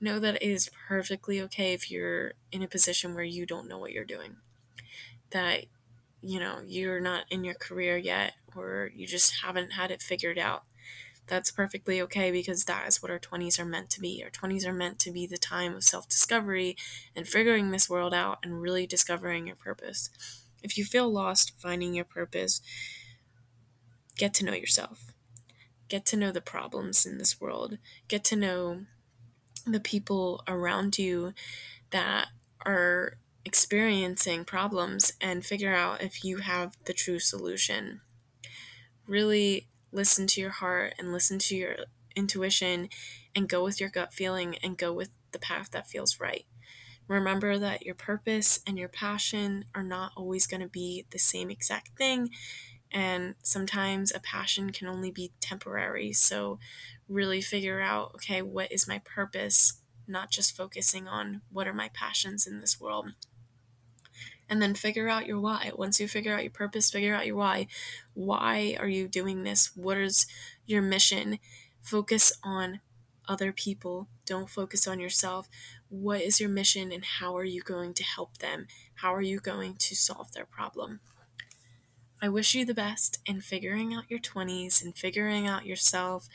know 0.00 0.18
that 0.18 0.36
it 0.36 0.42
is 0.42 0.70
perfectly 0.86 1.40
okay 1.40 1.72
if 1.72 1.90
you're 1.90 2.34
in 2.52 2.62
a 2.62 2.68
position 2.68 3.14
where 3.14 3.24
you 3.24 3.46
don't 3.46 3.68
know 3.68 3.78
what 3.78 3.92
you're 3.92 4.04
doing. 4.04 4.36
That, 5.30 5.64
you 6.20 6.38
know, 6.38 6.58
you're 6.66 7.00
not 7.00 7.24
in 7.30 7.42
your 7.42 7.54
career 7.54 7.96
yet 7.96 8.34
or 8.54 8.90
you 8.94 9.06
just 9.06 9.42
haven't 9.42 9.72
had 9.72 9.90
it 9.90 10.02
figured 10.02 10.38
out. 10.38 10.64
That's 11.26 11.50
perfectly 11.50 12.00
okay 12.02 12.30
because 12.30 12.64
that 12.64 12.86
is 12.86 13.02
what 13.02 13.10
our 13.10 13.18
20s 13.18 13.58
are 13.58 13.64
meant 13.64 13.90
to 13.90 14.00
be. 14.00 14.22
Our 14.22 14.30
20s 14.30 14.66
are 14.66 14.72
meant 14.72 14.98
to 15.00 15.10
be 15.10 15.26
the 15.26 15.38
time 15.38 15.74
of 15.74 15.82
self 15.82 16.08
discovery 16.08 16.76
and 17.16 17.26
figuring 17.26 17.70
this 17.70 17.88
world 17.88 18.12
out 18.12 18.38
and 18.42 18.60
really 18.60 18.86
discovering 18.86 19.46
your 19.46 19.56
purpose. 19.56 20.10
If 20.62 20.76
you 20.76 20.84
feel 20.84 21.10
lost 21.10 21.52
finding 21.58 21.94
your 21.94 22.04
purpose, 22.04 22.60
get 24.16 24.34
to 24.34 24.44
know 24.44 24.54
yourself. 24.54 25.12
Get 25.88 26.04
to 26.06 26.16
know 26.16 26.32
the 26.32 26.40
problems 26.40 27.06
in 27.06 27.18
this 27.18 27.40
world. 27.40 27.78
Get 28.08 28.24
to 28.24 28.36
know 28.36 28.84
the 29.66 29.80
people 29.80 30.42
around 30.46 30.98
you 30.98 31.32
that 31.90 32.28
are 32.66 33.18
experiencing 33.44 34.44
problems 34.44 35.12
and 35.20 35.44
figure 35.44 35.74
out 35.74 36.02
if 36.02 36.24
you 36.24 36.38
have 36.38 36.76
the 36.84 36.92
true 36.94 37.18
solution. 37.18 38.00
Really 39.06 39.68
listen 39.94 40.26
to 40.26 40.40
your 40.40 40.50
heart 40.50 40.94
and 40.98 41.12
listen 41.12 41.38
to 41.38 41.56
your 41.56 41.76
intuition 42.16 42.88
and 43.34 43.48
go 43.48 43.62
with 43.64 43.80
your 43.80 43.90
gut 43.90 44.12
feeling 44.12 44.56
and 44.62 44.76
go 44.76 44.92
with 44.92 45.10
the 45.32 45.38
path 45.38 45.70
that 45.70 45.88
feels 45.88 46.20
right. 46.20 46.44
Remember 47.06 47.58
that 47.58 47.84
your 47.84 47.94
purpose 47.94 48.60
and 48.66 48.78
your 48.78 48.88
passion 48.88 49.66
are 49.74 49.82
not 49.82 50.12
always 50.16 50.46
going 50.46 50.62
to 50.62 50.68
be 50.68 51.06
the 51.10 51.18
same 51.18 51.50
exact 51.50 51.96
thing, 51.98 52.30
and 52.90 53.34
sometimes 53.42 54.12
a 54.12 54.20
passion 54.20 54.70
can 54.70 54.88
only 54.88 55.10
be 55.10 55.32
temporary. 55.40 56.12
So, 56.12 56.58
really 57.06 57.42
figure 57.42 57.80
out 57.80 58.12
okay, 58.14 58.40
what 58.40 58.72
is 58.72 58.88
my 58.88 59.00
purpose? 59.04 59.82
Not 60.06 60.30
just 60.30 60.56
focusing 60.56 61.06
on 61.06 61.42
what 61.52 61.68
are 61.68 61.74
my 61.74 61.90
passions 61.92 62.46
in 62.46 62.60
this 62.60 62.80
world. 62.80 63.12
And 64.54 64.62
then 64.62 64.76
figure 64.76 65.08
out 65.08 65.26
your 65.26 65.40
why. 65.40 65.72
Once 65.74 65.98
you 65.98 66.06
figure 66.06 66.32
out 66.32 66.44
your 66.44 66.52
purpose, 66.52 66.88
figure 66.88 67.12
out 67.12 67.26
your 67.26 67.34
why. 67.34 67.66
Why 68.12 68.76
are 68.78 68.86
you 68.86 69.08
doing 69.08 69.42
this? 69.42 69.72
What 69.74 69.96
is 69.96 70.28
your 70.64 70.80
mission? 70.80 71.40
Focus 71.82 72.32
on 72.44 72.78
other 73.28 73.50
people. 73.50 74.06
Don't 74.24 74.48
focus 74.48 74.86
on 74.86 75.00
yourself. 75.00 75.48
What 75.88 76.20
is 76.20 76.38
your 76.38 76.50
mission 76.50 76.92
and 76.92 77.04
how 77.04 77.36
are 77.36 77.42
you 77.42 77.62
going 77.62 77.94
to 77.94 78.04
help 78.04 78.38
them? 78.38 78.68
How 78.94 79.12
are 79.12 79.20
you 79.20 79.40
going 79.40 79.74
to 79.74 79.96
solve 79.96 80.30
their 80.30 80.46
problem? 80.46 81.00
I 82.22 82.28
wish 82.28 82.54
you 82.54 82.64
the 82.64 82.74
best 82.74 83.18
in 83.26 83.40
figuring 83.40 83.92
out 83.92 84.08
your 84.08 84.20
20s 84.20 84.80
and 84.84 84.96
figuring 84.96 85.48
out 85.48 85.66
yourself 85.66 86.28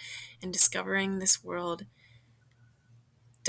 and 0.43 0.51
discovering 0.51 1.19
this 1.19 1.41
world. 1.41 1.85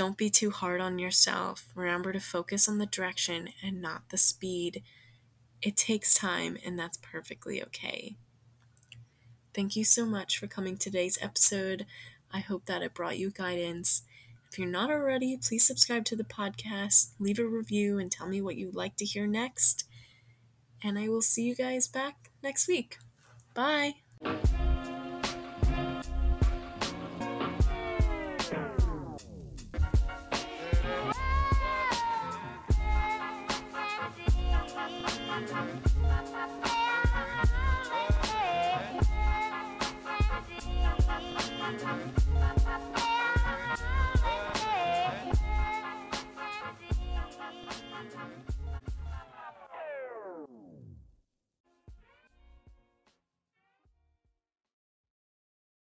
Don't 0.00 0.16
be 0.16 0.30
too 0.30 0.50
hard 0.50 0.80
on 0.80 0.98
yourself. 0.98 1.66
Remember 1.74 2.10
to 2.10 2.20
focus 2.20 2.66
on 2.66 2.78
the 2.78 2.86
direction 2.86 3.50
and 3.62 3.82
not 3.82 4.08
the 4.08 4.16
speed. 4.16 4.82
It 5.60 5.76
takes 5.76 6.14
time, 6.14 6.56
and 6.64 6.78
that's 6.78 6.96
perfectly 6.96 7.62
okay. 7.64 8.16
Thank 9.52 9.76
you 9.76 9.84
so 9.84 10.06
much 10.06 10.38
for 10.38 10.46
coming 10.46 10.78
to 10.78 10.84
today's 10.84 11.18
episode. 11.20 11.84
I 12.32 12.38
hope 12.38 12.64
that 12.64 12.80
it 12.80 12.94
brought 12.94 13.18
you 13.18 13.30
guidance. 13.30 14.00
If 14.50 14.58
you're 14.58 14.68
not 14.68 14.90
already, 14.90 15.36
please 15.36 15.66
subscribe 15.66 16.06
to 16.06 16.16
the 16.16 16.24
podcast, 16.24 17.10
leave 17.18 17.38
a 17.38 17.44
review, 17.44 17.98
and 17.98 18.10
tell 18.10 18.26
me 18.26 18.40
what 18.40 18.56
you'd 18.56 18.74
like 18.74 18.96
to 18.96 19.04
hear 19.04 19.26
next. 19.26 19.84
And 20.82 20.98
I 20.98 21.10
will 21.10 21.20
see 21.20 21.42
you 21.42 21.54
guys 21.54 21.88
back 21.88 22.30
next 22.42 22.68
week. 22.68 22.96
Bye. 23.52 23.96